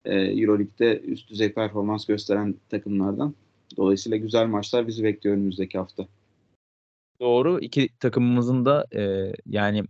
e, 0.07 0.15
Euroleague'de 0.15 1.01
üst 1.01 1.31
düzey 1.31 1.53
performans 1.53 2.07
gösteren 2.07 2.55
takımlardan. 2.69 3.35
Dolayısıyla 3.77 4.19
güzel 4.19 4.47
maçlar 4.47 4.87
bizi 4.87 5.05
bekliyor 5.05 5.37
önümüzdeki 5.37 5.79
hafta. 5.79 6.07
Doğru. 7.21 7.61
İki 7.61 7.89
takımımızın 8.01 8.65
da 8.65 8.87
e, 8.97 9.33
yani 9.47 9.85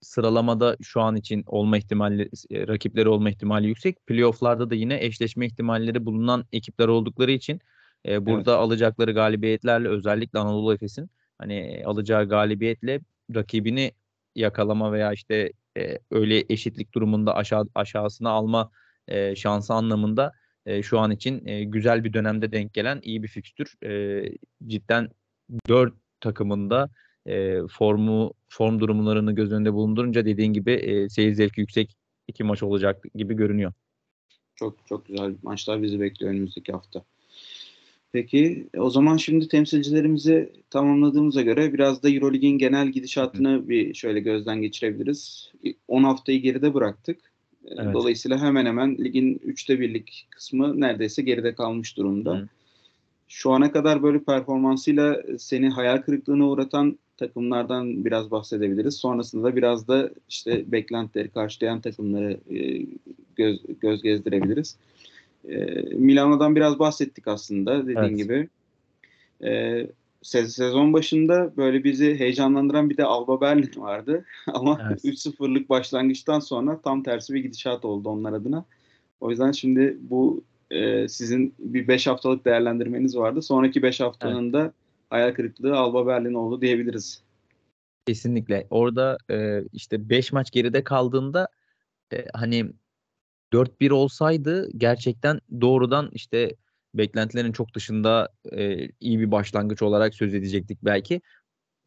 sıralamada 0.00 0.76
şu 0.82 1.00
an 1.00 1.16
için 1.16 1.44
olma 1.46 1.78
ihtimali, 1.78 2.30
e, 2.50 2.68
rakipleri 2.68 3.08
olma 3.08 3.30
ihtimali 3.30 3.66
yüksek. 3.66 4.06
Playoff'larda 4.06 4.70
da 4.70 4.74
yine 4.74 5.04
eşleşme 5.04 5.46
ihtimalleri 5.46 6.06
bulunan 6.06 6.44
ekipler 6.52 6.88
oldukları 6.88 7.30
için 7.30 7.60
e, 8.08 8.26
burada 8.26 8.58
alacakları 8.58 9.12
galibiyetlerle 9.12 9.88
özellikle 9.88 10.38
Anadolu 10.38 10.74
Efes'in 10.74 11.10
hani 11.38 11.82
alacağı 11.86 12.28
galibiyetle 12.28 13.00
rakibini 13.34 13.92
yakalama 14.34 14.92
veya 14.92 15.12
işte 15.12 15.52
e, 15.78 15.98
öyle 16.10 16.44
eşitlik 16.48 16.94
durumunda 16.94 17.36
aşağı 17.36 17.68
aşağısına 17.74 18.30
alma 18.30 18.70
e, 19.08 19.36
şansı 19.36 19.74
anlamında 19.74 20.32
e, 20.66 20.82
şu 20.82 20.98
an 20.98 21.10
için 21.10 21.46
e, 21.46 21.64
güzel 21.64 22.04
bir 22.04 22.12
dönemde 22.12 22.52
denk 22.52 22.74
gelen 22.74 23.00
iyi 23.02 23.22
bir 23.22 23.28
fikstür. 23.28 23.74
E, 23.84 24.22
cidden 24.66 25.08
4 25.68 25.94
takımında 26.20 26.90
e, 27.26 27.58
formu 27.70 28.32
form 28.48 28.80
durumlarını 28.80 29.32
göz 29.34 29.52
önünde 29.52 29.72
bulundurunca 29.72 30.26
dediğin 30.26 30.52
gibi 30.52 30.72
e, 30.72 31.08
seyir 31.08 31.34
zevki 31.34 31.60
yüksek 31.60 31.96
iki 32.28 32.44
maç 32.44 32.62
olacak 32.62 33.04
gibi 33.14 33.34
görünüyor. 33.34 33.72
Çok 34.54 34.86
çok 34.86 35.06
güzel 35.06 35.34
maçlar 35.42 35.82
bizi 35.82 36.00
bekliyor 36.00 36.32
önümüzdeki 36.32 36.72
hafta. 36.72 37.04
Peki 38.12 38.68
o 38.78 38.90
zaman 38.90 39.16
şimdi 39.16 39.48
temsilcilerimizi 39.48 40.52
tamamladığımıza 40.70 41.42
göre 41.42 41.72
biraz 41.72 42.02
da 42.02 42.10
Eurolig'in 42.10 42.58
genel 42.58 42.88
gidişatını 42.88 43.68
bir 43.68 43.94
şöyle 43.94 44.20
gözden 44.20 44.62
geçirebiliriz. 44.62 45.52
10 45.88 46.04
haftayı 46.04 46.42
geride 46.42 46.74
bıraktık. 46.74 47.33
Evet. 47.68 47.94
Dolayısıyla 47.94 48.38
hemen 48.38 48.66
hemen 48.66 48.98
ligin 48.98 49.40
üçte 49.44 49.80
birlik 49.80 50.26
kısmı 50.30 50.80
neredeyse 50.80 51.22
geride 51.22 51.54
kalmış 51.54 51.96
durumda. 51.96 52.34
Hı. 52.34 52.48
Şu 53.28 53.52
ana 53.52 53.72
kadar 53.72 54.02
böyle 54.02 54.18
performansıyla 54.18 55.22
seni 55.38 55.68
hayal 55.68 55.98
kırıklığına 55.98 56.48
uğratan 56.48 56.98
takımlardan 57.16 58.04
biraz 58.04 58.30
bahsedebiliriz. 58.30 58.94
Sonrasında 58.94 59.44
da 59.44 59.56
biraz 59.56 59.88
da 59.88 60.10
işte 60.28 60.72
beklentileri 60.72 61.28
karşılayan 61.28 61.80
takımları 61.80 62.40
e, 62.50 62.86
göz, 63.36 63.60
göz 63.80 64.02
gezdirebiliriz. 64.02 64.76
E, 65.48 65.56
Milano'dan 65.94 66.56
biraz 66.56 66.78
bahsettik 66.78 67.28
aslında 67.28 67.82
dediğin 67.82 67.96
Evet. 67.98 68.16
gibi. 68.16 68.48
E, 69.44 69.86
se- 70.24 70.48
sezon 70.48 70.92
başında 70.92 71.56
böyle 71.56 71.84
bizi 71.84 72.18
heyecanlandıran 72.18 72.90
bir 72.90 72.96
de 72.96 73.04
Alba 73.04 73.40
Berlin 73.40 73.80
vardı. 73.80 74.24
Ama 74.46 74.80
Evet. 74.86 75.04
3-0'lık 75.04 75.68
başlangıçtan 75.68 76.40
sonra 76.40 76.80
tam 76.80 77.02
tersi 77.02 77.34
bir 77.34 77.40
gidişat 77.40 77.84
oldu 77.84 78.08
onlar 78.08 78.32
adına. 78.32 78.64
O 79.20 79.30
yüzden 79.30 79.52
şimdi 79.52 79.98
bu 80.00 80.44
e, 80.70 81.08
sizin 81.08 81.54
bir 81.58 81.88
5 81.88 82.06
haftalık 82.06 82.44
değerlendirmeniz 82.44 83.16
vardı. 83.16 83.42
Sonraki 83.42 83.82
5 83.82 84.00
haftanın 84.00 84.52
da 84.52 84.72
hayal 85.10 85.34
kırıklığı 85.34 85.76
Alba 85.76 86.06
Berlin 86.06 86.34
oldu 86.34 86.60
diyebiliriz. 86.60 87.22
Kesinlikle. 88.06 88.66
Orada 88.70 89.18
e, 89.30 89.62
işte 89.72 90.08
5 90.08 90.32
maç 90.32 90.50
geride 90.50 90.84
kaldığında 90.84 91.48
e, 92.12 92.24
hani 92.34 92.72
4-1 93.52 93.90
olsaydı 93.90 94.68
gerçekten 94.76 95.40
doğrudan 95.60 96.10
işte 96.12 96.56
beklentilerin 96.94 97.52
çok 97.52 97.74
dışında 97.74 98.28
e, 98.52 98.88
iyi 99.00 99.20
bir 99.20 99.30
başlangıç 99.30 99.82
olarak 99.82 100.14
söz 100.14 100.34
edecektik 100.34 100.78
belki. 100.82 101.20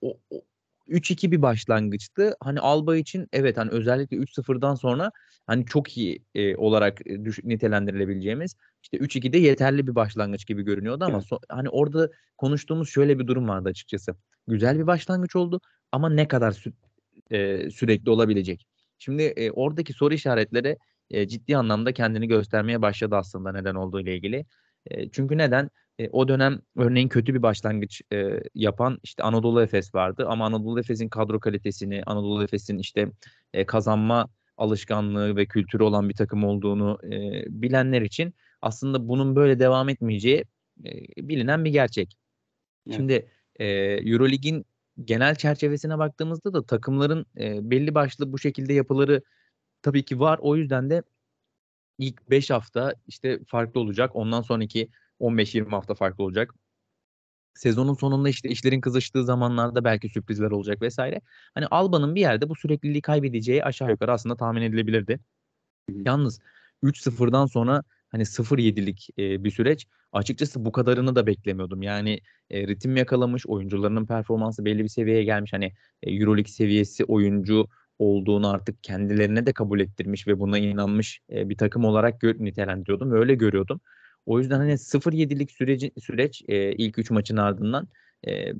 O, 0.01 0.17
o 0.29 0.41
3-2 0.87 1.31
bir 1.31 1.41
başlangıçtı. 1.41 2.35
Hani 2.39 2.59
Alba 2.59 2.95
için 2.97 3.27
evet 3.33 3.57
hani 3.57 3.71
özellikle 3.71 4.17
3-0'dan 4.17 4.75
sonra 4.75 5.11
hani 5.47 5.65
çok 5.65 5.97
iyi 5.97 6.23
e, 6.35 6.55
olarak 6.55 7.05
düş- 7.05 7.43
nitelendirilebileceğimiz 7.43 8.55
işte 8.83 8.97
3-2'de 8.97 9.37
yeterli 9.37 9.87
bir 9.87 9.95
başlangıç 9.95 10.47
gibi 10.47 10.63
görünüyordu 10.63 11.03
ama 11.03 11.17
so- 11.17 11.41
hani 11.49 11.69
orada 11.69 12.09
konuştuğumuz 12.37 12.89
şöyle 12.89 13.19
bir 13.19 13.27
durum 13.27 13.47
vardı 13.47 13.69
açıkçası. 13.69 14.15
Güzel 14.47 14.79
bir 14.79 14.87
başlangıç 14.87 15.35
oldu 15.35 15.61
ama 15.91 16.09
ne 16.09 16.27
kadar 16.27 16.51
sü- 16.51 16.73
e, 17.31 17.69
sürekli 17.69 18.09
olabilecek? 18.09 18.67
Şimdi 18.97 19.23
e, 19.23 19.51
oradaki 19.51 19.93
soru 19.93 20.13
işaretleri 20.13 20.77
e, 21.09 21.27
ciddi 21.27 21.57
anlamda 21.57 21.93
kendini 21.93 22.27
göstermeye 22.27 22.81
başladı 22.81 23.15
aslında 23.15 23.51
neden 23.51 23.75
olduğu 23.75 23.99
ile 23.99 24.15
ilgili. 24.15 24.45
E, 24.91 25.09
çünkü 25.09 25.37
neden? 25.37 25.69
E, 25.99 26.09
o 26.09 26.27
dönem 26.27 26.59
örneğin 26.77 27.07
kötü 27.07 27.33
bir 27.33 27.41
başlangıç 27.41 28.01
e, 28.13 28.43
yapan 28.55 28.99
işte 29.03 29.23
Anadolu 29.23 29.61
Efes 29.61 29.95
vardı 29.95 30.25
ama 30.27 30.45
Anadolu 30.45 30.79
Efes'in 30.79 31.09
kadro 31.09 31.39
kalitesini, 31.39 32.03
Anadolu 32.05 32.43
Efes'in 32.43 32.77
işte 32.77 33.11
e, 33.53 33.65
kazanma 33.65 34.29
alışkanlığı 34.57 35.35
ve 35.35 35.45
kültürü 35.45 35.83
olan 35.83 36.09
bir 36.09 36.13
takım 36.15 36.43
olduğunu 36.43 36.99
e, 37.03 37.43
bilenler 37.49 38.01
için 38.01 38.33
aslında 38.61 39.07
bunun 39.07 39.35
böyle 39.35 39.59
devam 39.59 39.89
etmeyeceği 39.89 40.43
e, 40.85 40.91
bilinen 41.17 41.65
bir 41.65 41.71
gerçek. 41.71 42.17
Evet. 42.87 42.95
Şimdi 42.95 43.29
e, 43.59 43.65
genel 45.03 45.35
çerçevesine 45.35 45.97
baktığımızda 45.97 46.53
da 46.53 46.65
takımların 46.65 47.25
e, 47.37 47.71
belli 47.71 47.95
başlı 47.95 48.31
bu 48.31 48.39
şekilde 48.39 48.73
yapıları 48.73 49.21
tabii 49.81 50.05
ki 50.05 50.19
var. 50.19 50.39
O 50.41 50.55
yüzden 50.55 50.89
de 50.89 51.03
ilk 51.97 52.29
5 52.29 52.49
hafta 52.49 52.93
işte 53.07 53.39
farklı 53.47 53.79
olacak. 53.79 54.11
Ondan 54.15 54.41
sonraki 54.41 54.89
15-20 55.19 55.69
hafta 55.69 55.93
farklı 55.93 56.23
olacak. 56.23 56.53
Sezonun 57.53 57.93
sonunda 57.93 58.29
işte 58.29 58.49
işlerin 58.49 58.81
kızıştığı 58.81 59.23
zamanlarda 59.23 59.83
belki 59.83 60.09
sürprizler 60.09 60.51
olacak 60.51 60.81
vesaire. 60.81 61.21
Hani 61.53 61.67
Alba'nın 61.67 62.15
bir 62.15 62.21
yerde 62.21 62.49
bu 62.49 62.55
sürekliliği 62.55 63.01
kaybedeceği 63.01 63.63
aşağı 63.63 63.89
yukarı 63.89 64.11
aslında 64.13 64.35
tahmin 64.35 64.61
edilebilirdi. 64.61 65.19
Yalnız 65.89 66.39
3-0'dan 66.83 67.45
sonra 67.45 67.83
hani 68.09 68.25
0-7'lik 68.25 69.09
e, 69.19 69.43
bir 69.43 69.51
süreç. 69.51 69.87
Açıkçası 70.11 70.65
bu 70.65 70.71
kadarını 70.71 71.15
da 71.15 71.27
beklemiyordum. 71.27 71.81
Yani 71.81 72.19
e, 72.49 72.67
ritim 72.67 72.97
yakalamış, 72.97 73.47
oyuncularının 73.47 74.05
performansı 74.05 74.65
belli 74.65 74.83
bir 74.83 74.89
seviyeye 74.89 75.23
gelmiş. 75.23 75.53
Hani 75.53 75.73
e, 76.03 76.11
Euroleague 76.11 76.51
seviyesi 76.51 77.03
oyuncu 77.03 77.67
olduğunu 77.99 78.49
artık 78.49 78.83
kendilerine 78.83 79.45
de 79.45 79.53
kabul 79.53 79.79
ettirmiş 79.79 80.27
ve 80.27 80.39
buna 80.39 80.57
inanmış 80.57 81.21
e, 81.31 81.49
bir 81.49 81.57
takım 81.57 81.85
olarak 81.85 82.23
gö- 82.23 82.43
nitelendiriyordum 82.45 83.11
öyle 83.11 83.35
görüyordum. 83.35 83.81
O 84.25 84.39
yüzden 84.39 84.57
hani 84.57 84.77
0-7'lik 84.77 85.51
süreci, 85.51 85.91
süreç 86.01 86.43
e, 86.47 86.71
ilk 86.73 86.99
3 86.99 87.11
maçın 87.11 87.37
ardından 87.37 87.87
e, 88.27 88.53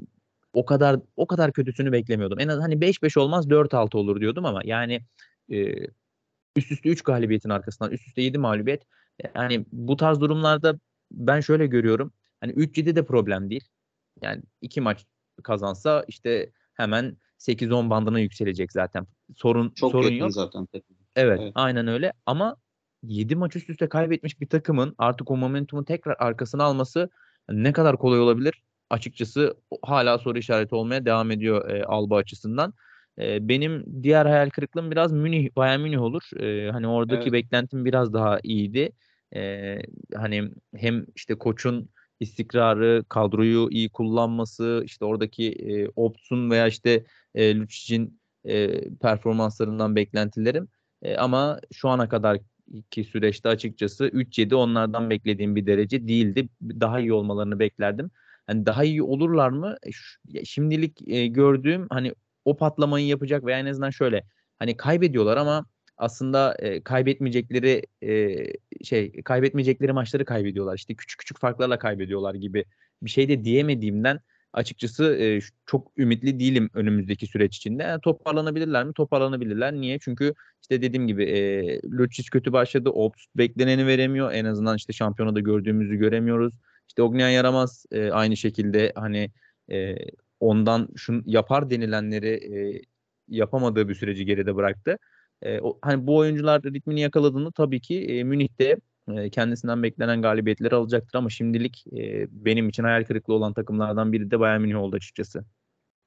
o 0.54 0.66
kadar 0.66 1.00
o 1.16 1.28
kadar 1.28 1.54
kötüsünü 1.54 1.92
beklemiyordum. 1.92 2.40
En 2.40 2.48
az 2.48 2.62
hani 2.62 2.82
5-5 2.82 3.20
olmaz 3.20 3.50
4-6 3.50 3.98
olur 3.98 4.22
diyordum 4.22 4.46
ama 4.46 4.62
yani 4.66 5.02
e, 5.52 5.74
üst 6.56 6.72
üste 6.72 6.90
3 6.90 7.02
galibiyetin 7.02 7.50
arkasından 7.50 7.92
üst 7.92 8.08
üste 8.08 8.22
7 8.22 8.38
mağlubiyet. 8.38 8.84
Yani 9.36 9.66
bu 9.72 9.98
tarz 9.98 10.20
durumlarda 10.22 10.80
ben 11.12 11.40
şöyle 11.40 11.68
görüyorum. 11.68 12.14
Hani 12.42 12.54
3-7 12.54 12.96
de 12.96 13.06
problem 13.06 13.50
değil. 13.50 13.70
Yani 14.22 14.44
iki 14.62 14.82
maç 14.82 15.06
kazansa 15.44 16.06
işte 16.08 16.52
hemen 16.74 17.18
8-10 17.38 17.90
bandına 17.90 18.20
yükselecek 18.20 18.72
zaten. 18.72 19.08
Sorun 19.36 19.70
Çok 19.76 19.92
sorun 19.92 20.12
yok. 20.12 20.32
zaten. 20.32 20.68
Evet, 21.16 21.40
Evet. 21.40 21.52
aynen 21.56 21.88
öyle 21.88 22.14
ama 22.26 22.56
7 23.04 23.36
maç 23.36 23.56
üst 23.56 23.70
üste 23.70 23.90
kaybetmiş 23.90 24.42
bir 24.42 24.50
takımın 24.50 24.96
artık 24.98 25.32
o 25.32 25.38
momentumu 25.38 25.86
tekrar 25.86 26.16
arkasına 26.20 26.64
alması 26.64 27.10
ne 27.50 27.74
kadar 27.74 27.98
kolay 27.98 28.20
olabilir? 28.20 28.64
Açıkçası 28.90 29.58
hala 29.84 30.18
soru 30.18 30.38
işareti 30.38 30.76
olmaya 30.76 31.06
devam 31.06 31.32
ediyor 31.32 31.70
e, 31.70 31.84
Alba 31.84 32.18
açısından. 32.18 32.74
E, 33.20 33.48
benim 33.48 34.04
diğer 34.04 34.26
hayal 34.26 34.50
kırıklığım 34.50 34.92
biraz 34.92 35.12
Münih, 35.12 35.56
Bayern 35.56 35.80
Münih 35.80 36.02
olur. 36.02 36.42
E, 36.42 36.72
hani 36.72 36.88
oradaki 36.88 37.30
Evet. 37.30 37.34
beklentim 37.34 37.86
biraz 37.86 38.14
daha 38.14 38.40
iyiydi. 38.44 38.92
E, 39.36 39.76
hani 40.16 40.52
hem 40.76 41.06
işte 41.16 41.36
koçun 41.36 41.90
istikrarı, 42.20 43.06
kadroyu 43.10 43.68
iyi 43.72 43.90
kullanması, 43.90 44.82
işte 44.86 45.06
oradaki 45.06 45.52
e, 45.52 45.88
Opt'un 45.96 46.52
veya 46.52 46.68
işte 46.68 47.06
e, 47.36 47.56
Lucic'in 47.58 48.20
e, 48.46 48.82
performanslarından 48.90 49.96
beklentilerim. 49.96 50.68
E, 51.02 51.16
ama 51.18 51.60
şu 51.74 51.90
ana 51.90 52.10
kadarki 52.10 53.04
süreçte 53.04 53.50
açıkçası 53.50 54.08
3-7 54.08 54.56
onlardan 54.56 55.10
beklediğim 55.10 55.56
bir 55.56 55.66
derece 55.66 56.08
değildi. 56.08 56.50
Daha 56.62 57.00
iyi 57.00 57.14
olmalarını 57.14 57.60
beklerdim. 57.60 58.12
Hani 58.48 58.66
daha 58.66 58.84
iyi 58.84 59.04
olurlar 59.04 59.50
mı? 59.50 59.76
E, 60.34 60.46
şimdilik 60.46 61.08
e, 61.08 61.28
gördüğüm 61.28 61.88
hani 61.90 62.14
o 62.46 62.58
patlamayı 62.58 63.08
yapacak 63.08 63.46
veya 63.46 63.60
en 63.60 63.66
azından 63.66 63.90
şöyle 63.90 64.24
hani 64.60 64.78
kaybediyorlar 64.78 65.38
ama 65.38 65.66
aslında 65.98 66.56
e, 66.60 66.84
kaybetmeyecekleri 66.84 67.84
e, 68.04 68.38
şey 68.84 69.22
kaybetmeyecekleri 69.22 69.94
maçları 69.94 70.26
kaybediyorlar. 70.26 70.76
İşte 70.76 70.96
küçük 70.96 71.20
küçük 71.20 71.40
farklarla 71.40 71.80
kaybediyorlar 71.80 72.36
gibi 72.36 72.66
bir 73.02 73.10
şey 73.10 73.30
de 73.30 73.44
diyemediğimden 73.44 74.20
açıkçası 74.54 75.16
e, 75.16 75.40
çok 75.66 75.92
ümitli 75.98 76.40
değilim 76.40 76.70
önümüzdeki 76.74 77.28
süreç 77.28 77.58
içinde. 77.58 77.84
Yani 77.84 78.02
toparlanabilirler 78.02 78.86
mi? 78.86 78.94
Toparlanabilirler. 78.94 79.74
Niye? 79.74 80.00
Çünkü 80.00 80.34
işte 80.62 80.82
dediğim 80.82 81.08
gibi 81.08 81.24
e, 81.24 81.82
Lucic 81.84 82.30
kötü 82.32 82.54
başladı. 82.54 82.90
Ops 82.90 83.26
bekleneni 83.36 83.88
veremiyor. 83.88 84.32
En 84.34 84.46
azından 84.46 84.78
işte 84.78 84.94
şampiyonada 84.94 85.40
gördüğümüzü 85.40 85.96
göremiyoruz. 85.96 86.54
İşte 86.88 87.02
Ognian 87.04 87.30
Yaramaz 87.30 87.86
e, 87.92 88.12
aynı 88.12 88.38
şekilde 88.38 88.92
hani 88.96 89.32
e, 89.72 89.96
ondan 90.40 90.90
şunu 90.96 91.24
yapar 91.26 91.70
denilenleri 91.70 92.30
e, 92.30 92.82
yapamadığı 93.28 93.90
bir 93.90 93.96
süreci 93.96 94.26
geride 94.26 94.56
bıraktı. 94.56 94.98
E, 95.42 95.60
o, 95.62 95.78
hani 95.82 96.08
bu 96.08 96.18
oyuncular 96.18 96.64
ritmini 96.64 97.02
yakaladığında 97.02 97.52
tabii 97.52 97.82
ki 97.82 98.06
e, 98.06 98.24
Münih'te 98.24 98.78
e, 99.16 99.30
kendisinden 99.30 99.84
beklenen 99.84 100.22
galibiyetleri 100.22 100.76
alacaktır 100.76 101.20
ama 101.20 101.30
şimdilik 101.30 101.86
e, 101.98 102.28
benim 102.32 102.70
için 102.70 102.84
hayal 102.84 103.04
kırıklığı 103.04 103.34
olan 103.34 103.54
takımlardan 103.54 104.14
biri 104.14 104.32
de 104.32 104.40
Bayern 104.40 104.62
Münih 104.62 104.78
oldu 104.78 104.96
açıkçası. 104.96 105.46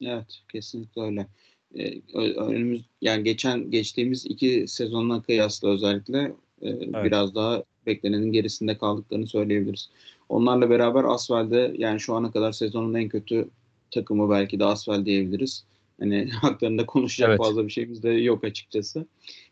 Evet, 0.03 0.43
kesinlikle 0.53 1.03
öyle. 1.03 1.27
Ee, 1.75 2.01
önümüz 2.37 2.83
yani 3.01 3.25
geçen 3.25 3.71
geçtiğimiz 3.71 4.27
iki 4.27 4.65
sezonla 4.69 5.23
kıyasla 5.23 5.69
özellikle 5.69 6.19
e, 6.63 6.69
evet. 6.69 7.05
biraz 7.05 7.35
daha 7.35 7.65
beklenenin 7.87 8.33
gerisinde 8.33 8.79
kaldıklarını 8.79 9.27
söyleyebiliriz. 9.27 9.91
Onlarla 10.29 10.71
beraber 10.71 11.05
Asfel'de 11.05 11.75
yani 11.79 12.01
şu 12.01 12.15
ana 12.15 12.33
kadar 12.33 12.53
sezonun 12.53 12.95
en 12.95 13.09
kötü 13.09 13.49
takımı 13.91 14.31
belki 14.31 14.59
de 14.59 14.65
Asfel 14.65 15.05
diyebiliriz. 15.05 15.65
Hani 16.01 16.31
haklarında 16.41 16.87
konuşacak 16.87 17.29
evet. 17.29 17.39
fazla 17.39 17.67
bir 17.67 17.73
şeyimiz 17.73 18.03
de 18.03 18.09
yok 18.11 18.45
açıkçası. 18.45 19.07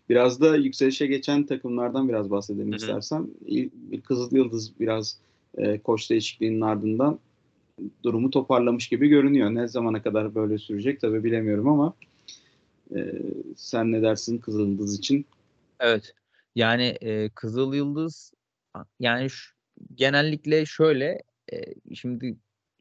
Biraz 0.08 0.40
da 0.40 0.56
yükselişe 0.56 1.06
geçen 1.06 1.46
takımlardan 1.46 2.08
biraz 2.08 2.30
bahsedelim 2.30 2.68
Hı-hı. 2.68 2.76
istersen. 2.76 3.28
Kızıl 4.04 4.36
Yıldız 4.36 4.80
biraz 4.80 5.18
e, 5.58 5.78
koç 5.78 6.10
değişikliğinin 6.10 6.60
ardından 6.60 7.18
durumu 8.04 8.30
toparlamış 8.30 8.88
gibi 8.88 9.08
görünüyor. 9.08 9.50
Ne 9.50 9.68
zamana 9.68 10.02
kadar 10.02 10.34
böyle 10.34 10.58
sürecek 10.58 11.00
tabii 11.00 11.24
bilemiyorum 11.24 11.68
ama 11.68 11.94
e, 12.96 13.14
sen 13.56 13.92
ne 13.92 14.02
dersin 14.02 14.38
Kızıl 14.38 14.68
Yıldız 14.68 14.98
için? 14.98 15.26
Evet. 15.80 16.14
Yani 16.54 16.96
e, 17.00 17.28
Kızıl 17.28 17.74
Yıldız 17.74 18.32
yani 19.00 19.30
şu, 19.30 19.54
genellikle 19.94 20.66
şöyle 20.66 21.22
e, 21.52 21.56
şimdi 21.94 22.36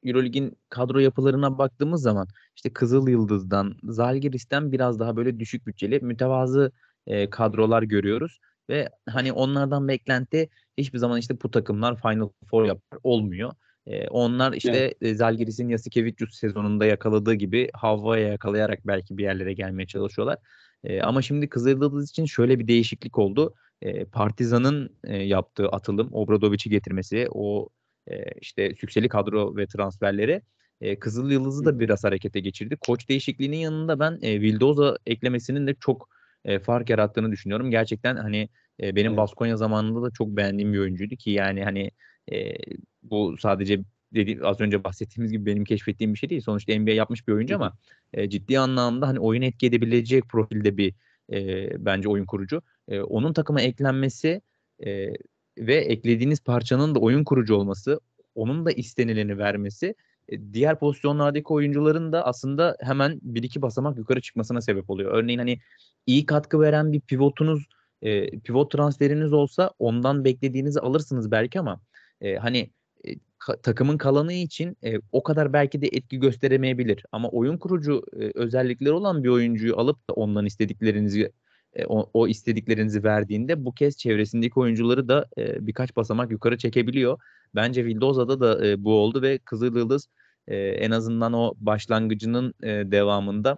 Eurolig'in 0.07 0.57
kadro 0.69 0.99
yapılarına 0.99 1.57
baktığımız 1.57 2.01
zaman 2.01 2.27
işte 2.55 2.73
Kızıl 2.73 3.07
Yıldız'dan, 3.07 3.75
Zalgiris'ten 3.83 4.71
biraz 4.71 4.99
daha 4.99 5.15
böyle 5.15 5.39
düşük 5.39 5.67
bütçeli, 5.67 5.99
mütevazı 5.99 6.71
e, 7.07 7.29
kadrolar 7.29 7.83
görüyoruz 7.83 8.39
ve 8.69 8.89
hani 9.09 9.31
onlardan 9.31 9.87
beklenti 9.87 10.49
hiçbir 10.77 10.99
zaman 10.99 11.19
işte 11.19 11.41
bu 11.43 11.51
takımlar 11.51 12.01
Final 12.01 12.29
Four 12.49 12.65
yapar 12.65 12.99
olmuyor. 13.03 13.51
E, 13.85 14.07
onlar 14.07 14.53
işte 14.53 14.71
evet. 14.71 14.97
E, 15.01 15.15
Zalgiris'in 15.15 15.69
Yasikevicius 15.69 16.39
sezonunda 16.39 16.85
yakaladığı 16.85 17.33
gibi 17.33 17.69
havaya 17.73 18.27
yakalayarak 18.27 18.87
belki 18.87 19.17
bir 19.17 19.23
yerlere 19.23 19.53
gelmeye 19.53 19.87
çalışıyorlar. 19.87 20.37
E, 20.83 21.01
ama 21.01 21.21
şimdi 21.21 21.49
Kızıldız 21.49 22.09
için 22.09 22.25
şöyle 22.25 22.59
bir 22.59 22.67
değişiklik 22.67 23.17
oldu. 23.17 23.53
E, 23.81 24.05
Partizan'ın 24.05 24.97
e, 25.03 25.17
yaptığı 25.17 25.69
atılım, 25.69 26.09
Obradovic'i 26.11 26.69
getirmesi, 26.69 27.27
o 27.31 27.69
e, 28.07 28.23
işte 28.41 28.75
sükseli 28.75 29.09
kadro 29.09 29.55
ve 29.55 29.67
transferleri 29.67 30.41
e, 30.81 30.99
Kızıl 30.99 31.31
Yıldız'ı 31.31 31.65
da 31.65 31.79
biraz 31.79 32.03
harekete 32.03 32.39
geçirdi. 32.39 32.75
Koç 32.75 33.09
değişikliğinin 33.09 33.57
yanında 33.57 33.99
ben 33.99 34.19
e, 34.21 34.41
Vildoza 34.41 34.97
eklemesinin 35.05 35.67
de 35.67 35.75
çok 35.79 36.09
e, 36.45 36.59
fark 36.59 36.89
yarattığını 36.89 37.31
düşünüyorum. 37.31 37.71
Gerçekten 37.71 38.15
hani 38.15 38.49
e, 38.81 38.95
benim 38.95 39.11
evet. 39.11 39.17
Baskonya 39.17 39.57
zamanında 39.57 40.01
da 40.01 40.11
çok 40.11 40.27
beğendiğim 40.27 40.73
bir 40.73 40.79
oyuncuydu 40.79 41.15
ki 41.15 41.31
yani 41.31 41.63
hani 41.63 41.91
e, 42.31 42.55
bu 43.03 43.37
sadece 43.37 43.79
dedi 44.13 44.39
az 44.43 44.61
önce 44.61 44.83
bahsettiğimiz 44.83 45.31
gibi 45.31 45.45
benim 45.45 45.63
keşfettiğim 45.63 46.13
bir 46.13 46.19
şey 46.19 46.29
değil. 46.29 46.41
Sonuçta 46.41 46.79
NBA 46.79 46.91
yapmış 46.91 47.27
bir 47.27 47.33
oyuncu 47.33 47.55
ama 47.55 47.77
e, 48.13 48.29
ciddi 48.29 48.59
anlamda 48.59 49.07
hani 49.07 49.19
oyun 49.19 49.41
etki 49.41 49.67
edebilecek 49.67 50.23
profilde 50.29 50.77
bir 50.77 50.93
e, 51.33 51.69
bence 51.85 52.09
oyun 52.09 52.25
kurucu. 52.25 52.61
E, 52.87 53.01
onun 53.01 53.33
takıma 53.33 53.61
eklenmesi 53.61 54.41
e, 54.85 55.09
ve 55.57 55.75
eklediğiniz 55.75 56.39
parçanın 56.39 56.95
da 56.95 56.99
oyun 56.99 57.23
kurucu 57.23 57.55
olması, 57.55 57.99
onun 58.35 58.65
da 58.65 58.71
istenileni 58.71 59.37
vermesi 59.37 59.95
e, 60.29 60.53
diğer 60.53 60.79
pozisyonlardaki 60.79 61.47
oyuncuların 61.47 62.11
da 62.11 62.25
aslında 62.25 62.77
hemen 62.81 63.19
bir 63.21 63.43
iki 63.43 63.61
basamak 63.61 63.97
yukarı 63.97 64.21
çıkmasına 64.21 64.61
sebep 64.61 64.89
oluyor. 64.89 65.11
Örneğin 65.13 65.39
hani 65.39 65.59
iyi 66.05 66.25
katkı 66.25 66.59
veren 66.59 66.91
bir 66.91 66.99
pivotunuz, 66.99 67.67
e, 68.01 68.39
pivot 68.39 68.71
transferiniz 68.71 69.33
olsa 69.33 69.71
ondan 69.79 70.25
beklediğinizi 70.25 70.79
alırsınız 70.79 71.31
belki 71.31 71.59
ama 71.59 71.81
e, 72.21 72.35
hani 72.35 72.69
e, 73.03 73.13
ka- 73.39 73.61
takımın 73.61 73.97
kalanı 73.97 74.33
için 74.33 74.77
e, 74.83 74.93
o 75.11 75.23
kadar 75.23 75.53
belki 75.53 75.81
de 75.81 75.87
etki 75.87 76.19
gösteremeyebilir. 76.19 77.05
Ama 77.11 77.29
oyun 77.29 77.57
kurucu 77.57 78.03
e, 78.19 78.31
özellikleri 78.35 78.91
olan 78.91 79.23
bir 79.23 79.29
oyuncuyu 79.29 79.77
alıp 79.77 80.09
da 80.09 80.13
ondan 80.13 80.45
istediklerinizi 80.45 81.31
e, 81.77 81.85
o, 81.87 82.11
o 82.13 82.27
istediklerinizi 82.27 83.03
verdiğinde 83.03 83.65
bu 83.65 83.73
kez 83.73 83.97
çevresindeki 83.97 84.59
oyuncuları 84.59 85.09
da 85.09 85.27
e, 85.37 85.67
birkaç 85.67 85.97
basamak 85.97 86.31
yukarı 86.31 86.57
çekebiliyor. 86.57 87.19
Bence 87.55 87.85
Vildoza'da 87.85 88.39
da 88.39 88.67
e, 88.67 88.83
bu 88.83 88.93
oldu 88.93 89.21
ve 89.23 89.37
Kızıl 89.39 89.77
Yıldız 89.77 90.09
e, 90.47 90.57
en 90.57 90.91
azından 90.91 91.33
o 91.33 91.53
başlangıcının 91.57 92.53
e, 92.63 92.67
devamında 92.67 93.57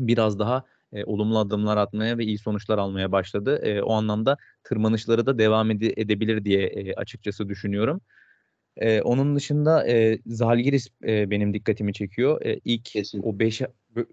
biraz 0.00 0.38
daha 0.38 0.64
e, 0.92 1.04
olumlu 1.04 1.38
adımlar 1.38 1.76
atmaya 1.76 2.18
ve 2.18 2.24
iyi 2.24 2.38
sonuçlar 2.38 2.78
almaya 2.78 3.12
başladı. 3.12 3.60
E, 3.62 3.82
o 3.82 3.92
anlamda 3.92 4.36
tırmanışları 4.64 5.26
da 5.26 5.38
devam 5.38 5.70
ede- 5.70 5.94
edebilir 5.96 6.44
diye 6.44 6.66
e, 6.66 6.94
açıkçası 6.94 7.48
düşünüyorum. 7.48 8.00
E, 8.76 9.02
onun 9.02 9.36
dışında 9.36 9.88
e, 9.88 10.18
Zalgiris 10.26 10.88
e, 11.06 11.30
benim 11.30 11.54
dikkatimi 11.54 11.92
çekiyor. 11.94 12.42
E, 12.46 12.60
ilk 12.64 12.84
Kesin. 12.84 13.22
o 13.22 13.38
5 13.38 13.62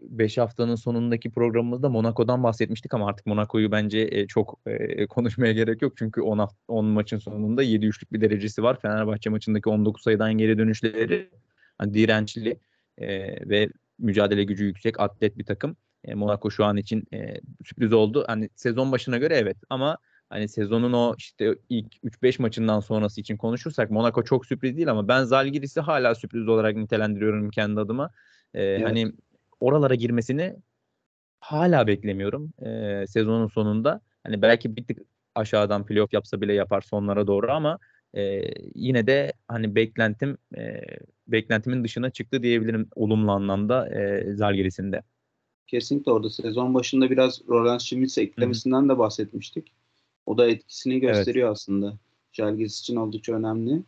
5 0.02 0.38
haftanın 0.38 0.76
sonundaki 0.76 1.32
programımızda 1.32 1.90
Monaco'dan 1.90 2.44
bahsetmiştik 2.44 2.94
ama 2.94 3.08
artık 3.08 3.26
Monaco'yu 3.26 3.72
bence 3.72 4.08
e, 4.12 4.28
çok 4.28 4.60
e, 4.66 5.08
konuşmaya 5.08 5.54
gerek 5.54 5.82
yok. 5.82 5.94
Çünkü 5.98 6.22
10 6.22 6.48
10 6.68 6.86
maçın 6.86 7.18
sonunda 7.18 7.64
7-3'lük 7.64 8.12
bir 8.14 8.22
derecesi 8.22 8.64
var. 8.64 8.80
Fenerbahçe 8.82 9.30
maçındaki 9.30 9.70
19 9.70 10.04
sayıdan 10.04 10.34
geri 10.34 10.58
dönüşleri 10.58 11.30
hani 11.78 11.94
dirençli 11.94 12.60
e, 12.98 13.08
ve 13.50 13.70
mücadele 14.00 14.44
gücü 14.44 14.66
yüksek 14.66 15.00
atlet 15.00 15.38
bir 15.38 15.46
takım. 15.46 15.78
E, 16.04 16.16
Monaco 16.16 16.52
şu 16.52 16.66
an 16.66 16.78
için 16.78 17.04
e, 17.14 17.42
sürpriz 17.66 17.94
oldu. 17.94 18.24
Hani 18.28 18.50
sezon 18.56 18.92
başına 18.92 19.18
göre 19.18 19.36
evet 19.36 19.58
ama 19.70 19.98
hani 20.30 20.48
sezonun 20.48 20.94
o 20.94 21.16
işte 21.18 21.56
ilk 21.70 21.94
3-5 22.04 22.42
maçından 22.42 22.80
sonrası 22.80 23.22
için 23.22 23.38
konuşursak 23.38 23.92
Monaco 23.92 24.24
çok 24.24 24.46
sürpriz 24.46 24.78
değil 24.78 24.92
ama 24.92 25.08
ben 25.08 25.24
Zalgiris'i 25.24 25.82
hala 25.82 26.16
sürpriz 26.16 26.48
olarak 26.48 26.76
nitelendiriyorum 26.76 27.50
kendi 27.50 27.80
adıma. 27.80 28.12
Ee, 28.54 28.64
evet. 28.64 28.86
Hani 28.86 29.12
oralara 29.60 29.96
girmesini 29.96 30.56
hala 31.40 31.88
beklemiyorum 31.88 32.54
e, 32.66 33.04
sezonun 33.08 33.48
sonunda. 33.48 34.02
Hani 34.24 34.42
belki 34.42 34.76
bir 34.76 34.84
tık 34.86 35.00
aşağıdan 35.36 35.86
playoff 35.86 36.14
yapsa 36.14 36.42
bile 36.42 36.54
yapar 36.54 36.82
sonlara 36.82 37.28
doğru 37.28 37.52
ama 37.52 37.80
e, 38.14 38.42
yine 38.76 39.08
de 39.08 39.34
hani 39.48 39.76
beklentim 39.76 40.38
e, 40.58 40.82
beklentimin 41.28 41.84
dışına 41.84 42.10
çıktı 42.10 42.44
diyebilirim 42.44 42.90
olumlu 42.96 43.32
anlamda 43.32 43.90
e, 44.00 44.34
Zalgiris'in 44.34 44.94
Kesinlikle 45.68 46.12
orada 46.12 46.30
sezon 46.30 46.74
başında 46.74 47.10
biraz 47.10 47.42
Roland 47.48 47.80
Schmitz 47.80 48.18
eklemesinden 48.18 48.82
Hı-hı. 48.82 48.90
de 48.90 48.98
bahsetmiştik. 48.98 49.72
O 50.26 50.38
da 50.38 50.48
etkisini 50.48 51.00
gösteriyor 51.00 51.48
evet. 51.48 51.56
aslında. 51.58 51.98
Jalgiris 52.32 52.80
için 52.80 52.96
oldukça 52.96 53.34
önemli. 53.34 53.84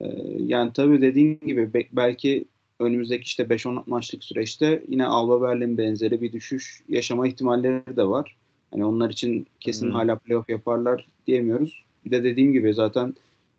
Ee, 0.00 0.06
yani 0.38 0.72
tabii 0.72 1.02
dediğin 1.02 1.40
gibi 1.40 1.74
be- 1.74 1.88
belki 1.92 2.44
önümüzdeki 2.80 3.24
işte 3.24 3.42
5-10 3.42 3.82
maçlık 3.86 4.24
süreçte 4.24 4.82
yine 4.88 5.06
Alba 5.06 5.42
Berlin 5.42 5.78
benzeri 5.78 6.20
bir 6.20 6.32
düşüş 6.32 6.82
yaşama 6.88 7.28
ihtimalleri 7.28 7.96
de 7.96 8.04
var. 8.04 8.36
Hani 8.70 8.84
onlar 8.84 9.10
için 9.10 9.46
kesin 9.60 9.86
hmm. 9.86 9.92
hala 9.92 10.16
playoff 10.16 10.48
yaparlar 10.48 11.06
diyemiyoruz. 11.26 11.84
Bir 12.04 12.10
de 12.10 12.24
dediğim 12.24 12.52
gibi 12.52 12.74
zaten 12.74 13.14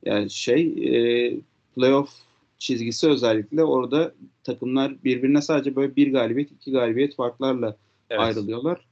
yani 0.06 0.30
şey 0.30 0.62
e, 0.62 1.34
playoff 1.76 2.10
çizgisi 2.60 3.10
özellikle 3.10 3.64
orada 3.64 4.14
takımlar 4.44 5.04
birbirine 5.04 5.42
sadece 5.42 5.76
böyle 5.76 5.96
bir 5.96 6.12
galibiyet, 6.12 6.52
iki 6.52 6.72
galibiyet 6.72 7.16
farklarla 7.16 7.78
evet. 8.10 8.22
ayrılıyorlar. 8.22 8.86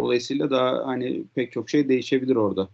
Dolayısıyla 0.00 0.50
daha 0.50 0.86
hani 0.86 1.24
pek 1.34 1.52
çok 1.52 1.70
şey 1.70 1.88
değişebilir 1.88 2.36
orada. 2.36 2.68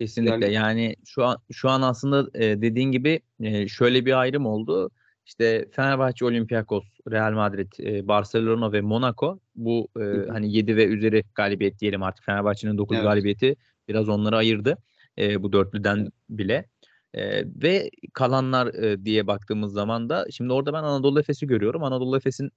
Kesinlikle 0.00 0.32
yani, 0.32 0.54
yani 0.54 0.96
şu 1.04 1.24
an 1.24 1.38
şu 1.52 1.68
an 1.68 1.82
aslında 1.82 2.30
e, 2.34 2.62
dediğin 2.62 2.92
gibi 2.92 3.20
e, 3.40 3.68
şöyle 3.68 4.06
bir 4.06 4.20
ayrım 4.20 4.46
oldu. 4.46 4.90
İşte 5.30 5.68
Fenerbahçe, 5.72 6.24
Olympiakos, 6.24 6.84
Real 7.10 7.32
Madrid, 7.32 7.72
e, 7.78 8.08
Barcelona 8.08 8.72
ve 8.72 8.80
Monaco 8.80 9.40
bu 9.54 9.88
e, 9.96 10.30
hani 10.30 10.52
7 10.52 10.76
ve 10.76 10.86
üzeri 10.86 11.24
galibiyet 11.34 11.80
diyelim 11.80 12.02
artık 12.02 12.24
Fenerbahçe'nin 12.24 12.78
9 12.78 12.96
evet. 12.96 13.04
galibiyeti 13.04 13.56
biraz 13.88 14.08
onları 14.08 14.36
ayırdı 14.36 14.76
e, 15.18 15.42
bu 15.42 15.52
dörtlüden 15.52 15.96
evet. 15.96 16.12
bile. 16.28 16.68
E, 17.14 17.44
ve 17.62 17.90
kalanlar 18.12 18.74
e, 18.74 19.04
diye 19.04 19.26
baktığımız 19.26 19.72
zaman 19.72 20.08
da 20.08 20.26
şimdi 20.30 20.52
orada 20.52 20.72
ben 20.72 20.82
Anadolu 20.82 21.20
Efes'i 21.20 21.46
görüyorum. 21.46 21.84
Anadolu 21.84 22.16
Efes'in 22.16 22.50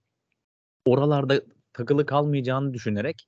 oralarda 0.86 1.42
takılı 1.74 2.06
kalmayacağını 2.06 2.74
düşünerek 2.74 3.28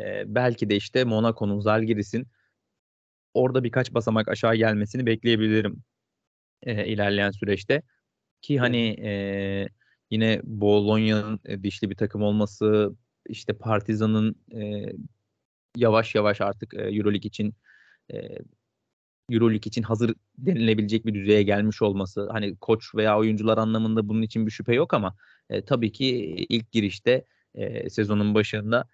e, 0.00 0.22
belki 0.26 0.70
de 0.70 0.76
işte 0.76 1.04
Monaco'nun, 1.04 1.60
Zalgiris'in 1.60 2.26
orada 3.34 3.64
birkaç 3.64 3.94
basamak 3.94 4.28
aşağı 4.28 4.54
gelmesini 4.54 5.06
bekleyebilirim 5.06 5.82
e, 6.62 6.86
ilerleyen 6.86 7.30
süreçte. 7.30 7.82
Ki 8.46 8.58
hani 8.58 8.96
e, 9.00 9.10
yine 10.10 10.40
Bologna'nın 10.44 11.40
e, 11.44 11.62
dişli 11.62 11.90
bir 11.90 11.94
takım 11.94 12.22
olması, 12.22 12.94
işte 13.28 13.52
Partizan'ın 13.52 14.36
e, 14.54 14.92
yavaş 15.76 16.14
yavaş 16.14 16.40
artık 16.40 16.74
e, 16.74 16.78
EuroLeague 16.78 17.28
için 17.28 17.54
e, 18.12 18.16
EuroLeague 19.30 19.68
için 19.68 19.82
hazır 19.82 20.14
denilebilecek 20.38 21.06
bir 21.06 21.14
düzeye 21.14 21.42
gelmiş 21.42 21.82
olması. 21.82 22.28
Hani 22.32 22.56
koç 22.56 22.94
veya 22.94 23.18
oyuncular 23.18 23.58
anlamında 23.58 24.08
bunun 24.08 24.22
için 24.22 24.46
bir 24.46 24.50
şüphe 24.50 24.74
yok 24.74 24.94
ama 24.94 25.16
e, 25.50 25.64
tabii 25.64 25.92
ki 25.92 26.06
ilk 26.48 26.72
girişte 26.72 27.24
e, 27.54 27.90
sezonun 27.90 28.34
başında 28.34 28.84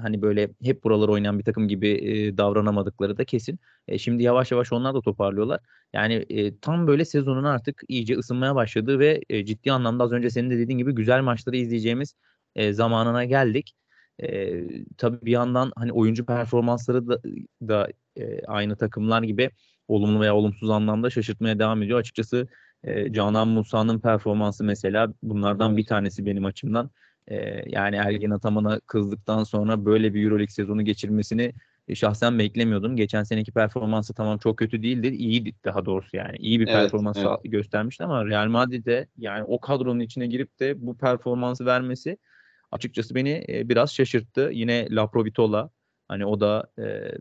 hani 0.00 0.22
böyle 0.22 0.50
hep 0.62 0.84
buralar 0.84 1.08
oynayan 1.08 1.38
bir 1.38 1.44
takım 1.44 1.68
gibi 1.68 1.88
e, 1.88 2.38
davranamadıkları 2.38 3.18
da 3.18 3.24
kesin. 3.24 3.58
E, 3.88 3.98
şimdi 3.98 4.22
yavaş 4.22 4.52
yavaş 4.52 4.72
onlar 4.72 4.94
da 4.94 5.00
toparlıyorlar. 5.00 5.60
Yani 5.92 6.14
e, 6.14 6.58
tam 6.58 6.86
böyle 6.86 7.04
sezonun 7.04 7.44
artık 7.44 7.82
iyice 7.88 8.16
ısınmaya 8.16 8.54
başladığı 8.54 8.98
ve 8.98 9.20
e, 9.30 9.44
ciddi 9.44 9.72
anlamda 9.72 10.04
az 10.04 10.12
önce 10.12 10.30
senin 10.30 10.50
de 10.50 10.58
dediğin 10.58 10.78
gibi 10.78 10.92
güzel 10.94 11.22
maçları 11.22 11.56
izleyeceğimiz 11.56 12.14
e, 12.56 12.72
zamanına 12.72 13.24
geldik. 13.24 13.74
E, 14.22 14.60
tabii 14.98 15.26
bir 15.26 15.30
yandan 15.30 15.72
hani 15.76 15.92
oyuncu 15.92 16.26
performansları 16.26 17.08
da, 17.08 17.20
da 17.68 17.88
e, 18.16 18.44
aynı 18.46 18.76
takımlar 18.76 19.22
gibi 19.22 19.50
olumlu 19.88 20.20
veya 20.20 20.34
olumsuz 20.34 20.70
anlamda 20.70 21.10
şaşırtmaya 21.10 21.58
devam 21.58 21.82
ediyor. 21.82 21.98
Açıkçası 21.98 22.48
e, 22.84 23.12
Canan 23.12 23.48
Musa'nın 23.48 24.00
performansı 24.00 24.64
mesela 24.64 25.12
bunlardan 25.22 25.76
bir 25.76 25.86
tanesi 25.86 26.26
benim 26.26 26.44
açımdan. 26.44 26.90
E, 27.30 27.62
yani 27.66 27.96
Ergin 27.96 28.30
Ataman'a 28.30 28.80
kızdıktan 28.80 29.44
sonra 29.44 29.84
böyle 29.84 30.14
bir 30.14 30.24
Euroleague 30.24 30.52
sezonu 30.52 30.84
geçirmesini 30.84 31.52
e, 31.88 31.94
şahsen 31.94 32.38
beklemiyordum. 32.38 32.96
Geçen 32.96 33.22
seneki 33.22 33.52
performansı 33.52 34.14
tamam 34.14 34.38
çok 34.38 34.58
kötü 34.58 34.82
değildi. 34.82 35.06
İyiydi 35.06 35.52
daha 35.64 35.84
doğrusu 35.84 36.16
yani. 36.16 36.36
İyi 36.36 36.60
bir 36.60 36.68
evet, 36.68 36.76
performans 36.76 37.16
evet. 37.16 37.28
göstermişti 37.44 38.04
ama 38.04 38.26
Real 38.26 38.48
Madrid'de 38.48 39.06
yani 39.18 39.44
o 39.44 39.60
kadronun 39.60 40.00
içine 40.00 40.26
girip 40.26 40.60
de 40.60 40.86
bu 40.86 40.98
performansı 40.98 41.66
vermesi 41.66 42.18
açıkçası 42.72 43.14
beni 43.14 43.44
e, 43.48 43.68
biraz 43.68 43.94
şaşırttı. 43.94 44.50
Yine 44.52 44.88
Laprovitola 44.90 45.70
hani 46.08 46.26
o 46.26 46.40
da 46.40 46.72
e, 46.78 47.12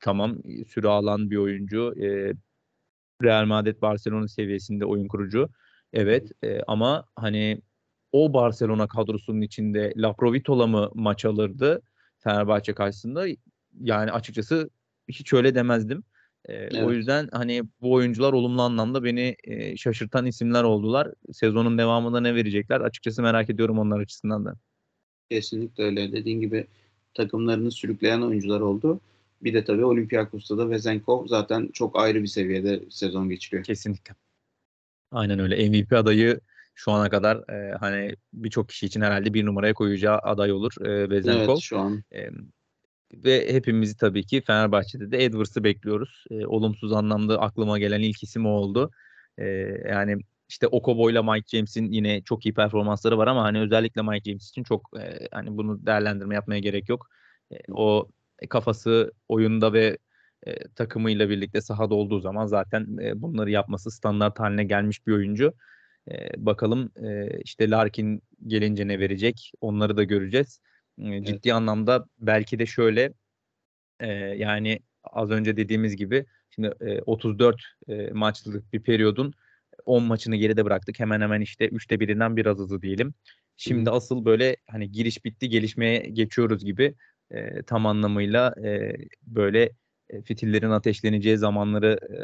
tamam 0.00 0.38
süre 0.68 0.88
alan 0.88 1.30
bir 1.30 1.36
oyuncu. 1.36 1.94
E, 2.02 2.34
Real 3.22 3.44
Madrid 3.44 3.82
Barcelona 3.82 4.28
seviyesinde 4.28 4.84
oyun 4.84 5.08
kurucu. 5.08 5.48
Evet 5.92 6.32
e, 6.44 6.62
ama 6.66 7.04
hani 7.16 7.62
o 8.12 8.32
Barcelona 8.32 8.88
kadrosunun 8.88 9.40
içinde 9.40 9.92
Laprovitola 9.96 10.66
mı 10.66 10.90
maç 10.94 11.24
alırdı 11.24 11.82
Fenerbahçe 12.18 12.74
karşısında? 12.74 13.26
Yani 13.80 14.12
açıkçası 14.12 14.70
hiç 15.08 15.32
öyle 15.32 15.54
demezdim. 15.54 16.04
E, 16.44 16.52
evet. 16.52 16.84
O 16.84 16.92
yüzden 16.92 17.28
hani 17.32 17.62
bu 17.80 17.92
oyuncular 17.92 18.32
olumlu 18.32 18.62
anlamda 18.62 19.04
beni 19.04 19.36
e, 19.44 19.76
şaşırtan 19.76 20.26
isimler 20.26 20.64
oldular. 20.64 21.12
Sezonun 21.32 21.78
devamında 21.78 22.20
ne 22.20 22.34
verecekler? 22.34 22.80
Açıkçası 22.80 23.22
merak 23.22 23.50
ediyorum 23.50 23.78
onlar 23.78 24.00
açısından 24.00 24.44
da. 24.44 24.54
Kesinlikle 25.30 25.84
öyle. 25.84 26.12
Dediğin 26.12 26.40
gibi 26.40 26.66
takımlarını 27.14 27.70
sürükleyen 27.70 28.20
oyuncular 28.20 28.60
oldu. 28.60 29.00
Bir 29.42 29.54
de 29.54 29.64
tabii 29.64 29.84
Olympiakos'ta 29.84 30.58
da 30.58 30.70
Vezenkov 30.70 31.26
zaten 31.26 31.68
çok 31.72 31.98
ayrı 31.98 32.22
bir 32.22 32.28
seviyede 32.28 32.80
sezon 32.90 33.28
geçiriyor. 33.28 33.64
Kesinlikle. 33.64 34.14
Aynen 35.10 35.38
öyle. 35.38 35.68
MVP 35.68 35.92
adayı 35.92 36.40
şu 36.78 36.92
ana 36.92 37.08
kadar 37.08 37.36
e, 37.52 37.76
hani 37.80 38.14
birçok 38.32 38.68
kişi 38.68 38.86
için 38.86 39.00
herhalde 39.00 39.34
bir 39.34 39.46
numaraya 39.46 39.74
koyacağı 39.74 40.18
aday 40.18 40.52
olur 40.52 40.72
e, 40.80 41.10
Vezenkov. 41.10 41.52
Evet 41.52 41.62
şu 41.62 41.78
an. 41.78 42.02
E, 42.14 42.28
ve 43.14 43.52
hepimizi 43.52 43.96
tabii 43.96 44.26
ki 44.26 44.42
Fenerbahçe'de 44.46 45.10
de 45.10 45.24
Edwards'ı 45.24 45.64
bekliyoruz. 45.64 46.24
E, 46.30 46.46
olumsuz 46.46 46.92
anlamda 46.92 47.40
aklıma 47.40 47.78
gelen 47.78 48.00
ilk 48.00 48.22
isim 48.22 48.46
o 48.46 48.50
oldu. 48.50 48.90
E, 49.38 49.46
yani 49.88 50.16
işte 50.48 50.66
Okobo 50.66 51.10
ile 51.10 51.22
Mike 51.22 51.56
James'in 51.56 51.92
yine 51.92 52.22
çok 52.22 52.46
iyi 52.46 52.54
performansları 52.54 53.18
var 53.18 53.26
ama 53.26 53.42
hani 53.42 53.60
özellikle 53.60 54.02
Mike 54.02 54.30
James 54.30 54.48
için 54.48 54.62
çok 54.62 54.90
e, 55.00 55.28
hani 55.32 55.56
bunu 55.56 55.86
değerlendirme 55.86 56.34
yapmaya 56.34 56.58
gerek 56.58 56.88
yok. 56.88 57.08
E, 57.52 57.56
o 57.72 58.08
kafası 58.50 59.12
oyunda 59.28 59.72
ve 59.72 59.98
e, 60.46 60.68
takımıyla 60.68 61.28
birlikte 61.28 61.60
sahada 61.60 61.94
olduğu 61.94 62.20
zaman 62.20 62.46
zaten 62.46 62.96
e, 63.02 63.22
bunları 63.22 63.50
yapması 63.50 63.90
standart 63.90 64.40
haline 64.40 64.64
gelmiş 64.64 65.06
bir 65.06 65.12
oyuncu. 65.12 65.52
E, 66.10 66.46
bakalım 66.46 66.92
e, 67.02 67.40
işte 67.40 67.70
Larkin 67.70 68.22
gelince 68.46 68.88
ne 68.88 68.98
verecek 68.98 69.52
onları 69.60 69.96
da 69.96 70.04
göreceğiz. 70.04 70.60
E, 70.98 71.24
ciddi 71.24 71.48
evet. 71.48 71.52
anlamda 71.52 72.06
belki 72.18 72.58
de 72.58 72.66
şöyle 72.66 73.12
e, 74.00 74.08
yani 74.12 74.80
az 75.04 75.30
önce 75.30 75.56
dediğimiz 75.56 75.96
gibi 75.96 76.26
şimdi 76.50 76.74
e, 76.80 77.00
34 77.00 77.62
e, 77.88 78.10
maçlık 78.10 78.72
bir 78.72 78.82
periyodun 78.82 79.34
10 79.84 80.02
maçını 80.02 80.36
geride 80.36 80.64
bıraktık. 80.64 81.00
Hemen 81.00 81.20
hemen 81.20 81.40
işte 81.40 81.68
üçte 81.68 82.00
birinden 82.00 82.36
biraz 82.36 82.58
hızlı 82.58 82.82
diyelim. 82.82 83.14
Şimdi 83.56 83.90
Hı. 83.90 83.94
asıl 83.94 84.24
böyle 84.24 84.56
hani 84.66 84.92
giriş 84.92 85.24
bitti 85.24 85.48
gelişmeye 85.48 85.98
geçiyoruz 85.98 86.64
gibi 86.64 86.94
e, 87.30 87.62
tam 87.62 87.86
anlamıyla 87.86 88.54
e, 88.64 88.96
böyle 89.22 89.70
fitillerin 90.24 90.70
ateşleneceği 90.70 91.38
zamanları 91.38 91.98
e, 92.10 92.16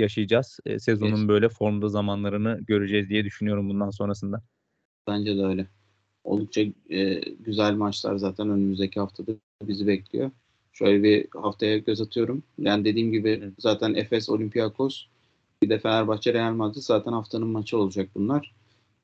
yaşayacağız. 0.00 0.60
E, 0.66 0.78
sezonun 0.78 1.18
evet. 1.18 1.28
böyle 1.28 1.48
formda 1.48 1.88
zamanlarını 1.88 2.60
göreceğiz 2.66 3.08
diye 3.08 3.24
düşünüyorum 3.24 3.68
bundan 3.68 3.90
sonrasında. 3.90 4.42
Bence 5.08 5.36
de 5.36 5.44
öyle. 5.44 5.66
Oldukça 6.24 6.60
e, 6.90 7.20
güzel 7.40 7.74
maçlar 7.74 8.16
zaten 8.16 8.50
önümüzdeki 8.50 9.00
haftada 9.00 9.32
bizi 9.62 9.86
bekliyor. 9.86 10.30
Şöyle 10.72 11.02
bir 11.02 11.26
haftaya 11.42 11.78
göz 11.78 12.00
atıyorum. 12.00 12.42
Yani 12.58 12.84
dediğim 12.84 13.12
gibi 13.12 13.28
evet. 13.28 13.54
zaten 13.58 13.94
Efes, 13.94 14.28
Olympiakos 14.28 15.06
bir 15.62 15.70
de 15.70 15.78
Fenerbahçe, 15.78 16.34
Real 16.34 16.52
Madrid 16.52 16.80
zaten 16.80 17.12
haftanın 17.12 17.48
maçı 17.48 17.78
olacak 17.78 18.08
bunlar. 18.14 18.52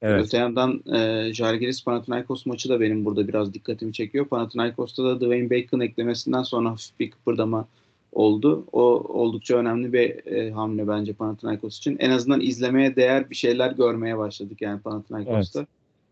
Evet. 0.02 0.26
Öte 0.26 0.36
yandan 0.36 0.82
e, 0.94 1.30
Žalgiris 1.34 1.84
Panathinaikos 1.84 2.46
maçı 2.46 2.68
da 2.68 2.80
benim 2.80 3.04
burada 3.04 3.28
biraz 3.28 3.54
dikkatimi 3.54 3.92
çekiyor. 3.92 4.28
Panathinaikos'ta 4.28 5.04
da 5.04 5.20
Dwayne 5.20 5.50
Bacon 5.50 5.80
eklemesinden 5.80 6.42
sonra 6.42 6.70
hafif 6.70 7.00
bir 7.00 7.10
kıpırdama 7.10 7.68
oldu. 8.12 8.64
O 8.72 8.82
oldukça 9.20 9.56
önemli 9.56 9.92
bir 9.92 10.26
e, 10.26 10.50
hamle 10.50 10.88
bence 10.88 11.12
Panathinaikos 11.12 11.78
için. 11.78 11.96
En 12.00 12.10
azından 12.10 12.40
izlemeye 12.40 12.96
değer 12.96 13.30
bir 13.30 13.34
şeyler 13.34 13.72
görmeye 13.72 14.18
başladık 14.18 14.60
yani 14.62 14.80
Panathinaikos'ta. 14.80 15.58
Evet. 15.58 15.68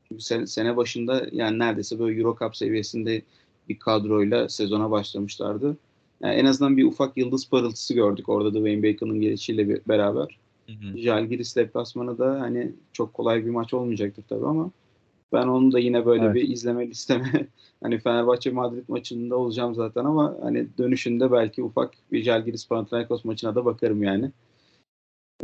Çünkü 0.08 0.22
sene, 0.22 0.46
sene 0.46 0.76
başında 0.76 1.26
yani 1.32 1.58
neredeyse 1.58 1.98
böyle 1.98 2.20
Euro 2.20 2.36
Cup 2.40 2.56
seviyesinde 2.56 3.22
bir 3.68 3.78
kadroyla 3.78 4.48
sezona 4.48 4.90
başlamışlardı. 4.90 5.76
Yani 6.20 6.34
en 6.34 6.44
azından 6.44 6.76
bir 6.76 6.84
ufak 6.84 7.16
yıldız 7.16 7.48
parıltısı 7.48 7.94
gördük 7.94 8.28
orada 8.28 8.54
da 8.54 8.58
Wayne 8.58 8.82
Bacon'ın 8.82 9.20
gelişiyle 9.20 9.80
beraber. 9.88 10.38
Jalgiris 10.96 11.56
deplasmanı 11.56 12.18
da 12.18 12.40
hani 12.40 12.72
çok 12.92 13.14
kolay 13.14 13.44
bir 13.44 13.50
maç 13.50 13.74
olmayacaktır 13.74 14.24
tabii 14.28 14.46
ama 14.46 14.70
ben 15.32 15.46
onu 15.46 15.72
da 15.72 15.78
yine 15.78 16.06
böyle 16.06 16.24
evet. 16.24 16.34
bir 16.34 16.48
izleme 16.48 16.88
listeme 16.88 17.46
hani 17.82 17.98
Fenerbahçe 17.98 18.50
Madrid 18.50 18.84
maçında 18.88 19.36
olacağım 19.36 19.74
zaten 19.74 20.04
ama 20.04 20.36
hani 20.42 20.68
dönüşünde 20.78 21.32
belki 21.32 21.62
ufak 21.62 21.94
bir 22.12 22.22
Jalgiris 22.22 22.68
Panathinaikos 22.68 23.24
maçına 23.24 23.54
da 23.54 23.64
bakarım 23.64 24.02
yani. 24.02 24.32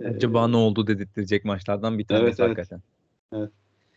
Acaba 0.05 0.49
ee, 0.49 0.53
ne 0.53 0.57
oldu 0.57 0.87
dedirtecek 0.87 1.45
maçlardan 1.45 1.99
bir 1.99 2.07
tanesi 2.07 2.25
evet, 2.25 2.39
hakikaten. 2.39 2.83
Evet. 3.33 3.51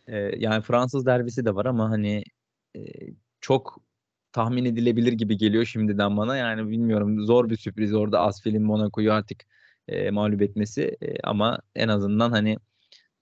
Ee, 0.06 0.16
yani 0.16 0.62
Fransız 0.62 1.06
derbisi 1.06 1.44
de 1.44 1.54
var 1.54 1.66
ama 1.66 1.90
hani 1.90 2.24
e, 2.76 2.80
çok 3.40 3.80
tahmin 4.32 4.64
edilebilir 4.64 5.12
gibi 5.12 5.36
geliyor 5.36 5.64
şimdiden 5.64 6.16
bana. 6.16 6.36
Yani 6.36 6.70
bilmiyorum 6.70 7.24
zor 7.24 7.50
bir 7.50 7.56
sürpriz 7.56 7.94
orada 7.94 8.20
Asfel'in 8.20 8.62
Monaco'yu 8.62 9.12
artık 9.12 9.44
e, 9.88 10.10
mağlup 10.10 10.42
etmesi 10.42 10.96
e, 11.02 11.20
ama 11.24 11.58
en 11.74 11.88
azından 11.88 12.30
hani 12.30 12.58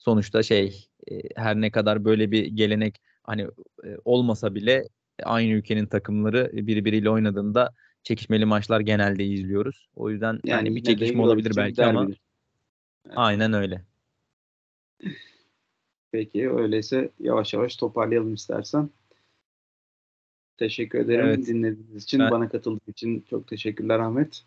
sonuçta 0.05 0.43
şey 0.43 0.89
e, 1.11 1.21
her 1.37 1.57
ne 1.57 1.71
kadar 1.71 2.05
böyle 2.05 2.31
bir 2.31 2.47
gelenek 2.47 3.01
hani 3.23 3.43
e, 3.85 3.89
olmasa 4.05 4.55
bile 4.55 4.89
aynı 5.23 5.53
ülkenin 5.53 5.87
takımları 5.87 6.51
birbiriyle 6.53 7.11
oynadığında 7.11 7.75
çekişmeli 8.03 8.45
maçlar 8.45 8.81
genelde 8.81 9.25
izliyoruz. 9.25 9.89
O 9.97 10.11
yüzden 10.11 10.33
yani, 10.45 10.67
yani 10.67 10.77
bir 10.77 10.83
çekişme 10.83 11.23
olabilir 11.23 11.53
belki 11.57 11.85
ama 11.85 12.01
yani. 12.01 12.15
aynen 13.17 13.53
öyle. 13.53 13.85
Peki 16.13 16.51
öyleyse 16.51 17.11
yavaş 17.21 17.55
yavaş 17.55 17.77
toparlayalım 17.77 18.35
istersen. 18.35 18.91
Teşekkür 20.57 20.99
ederim 20.99 21.27
evet. 21.27 21.47
dinlediğiniz 21.47 22.05
için. 22.05 22.21
Ben... 22.21 22.31
Bana 22.31 22.49
katıldığın 22.49 22.91
için 22.93 23.25
çok 23.31 23.49
teşekkürler 23.49 23.99
Ahmet. 23.99 24.45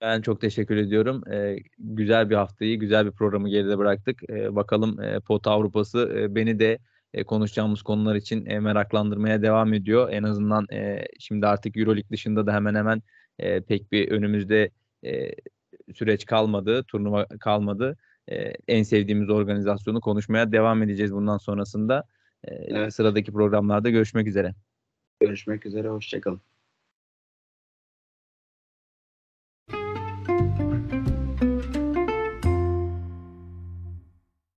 Ben 0.00 0.22
çok 0.22 0.40
teşekkür 0.40 0.76
ediyorum. 0.76 1.22
Ee, 1.32 1.56
güzel 1.78 2.30
bir 2.30 2.34
haftayı, 2.34 2.78
güzel 2.78 3.06
bir 3.06 3.10
programı 3.10 3.48
geride 3.48 3.78
bıraktık. 3.78 4.30
Ee, 4.30 4.56
bakalım 4.56 5.00
e, 5.00 5.20
Pot 5.20 5.46
Avrupası 5.46 6.12
e, 6.16 6.34
beni 6.34 6.58
de 6.58 6.78
e, 7.14 7.24
konuşacağımız 7.24 7.82
konular 7.82 8.14
için 8.14 8.46
e, 8.46 8.60
meraklandırmaya 8.60 9.42
devam 9.42 9.74
ediyor. 9.74 10.08
En 10.12 10.22
azından 10.22 10.66
e, 10.72 11.04
şimdi 11.18 11.46
artık 11.46 11.76
Euroleague 11.76 12.10
dışında 12.10 12.46
da 12.46 12.54
hemen 12.54 12.74
hemen 12.74 13.02
e, 13.38 13.60
pek 13.60 13.92
bir 13.92 14.10
önümüzde 14.10 14.70
e, 15.04 15.30
süreç 15.94 16.24
kalmadı, 16.26 16.84
turnuva 16.84 17.26
kalmadı. 17.26 17.96
E, 18.28 18.52
en 18.68 18.82
sevdiğimiz 18.82 19.30
organizasyonu 19.30 20.00
konuşmaya 20.00 20.52
devam 20.52 20.82
edeceğiz 20.82 21.12
bundan 21.12 21.38
sonrasında. 21.38 22.04
E, 22.44 22.54
evet. 22.54 22.94
Sıradaki 22.94 23.32
programlarda 23.32 23.90
görüşmek 23.90 24.26
üzere. 24.26 24.54
Görüşmek 25.20 25.66
üzere, 25.66 25.88
hoşçakalın. 25.88 26.40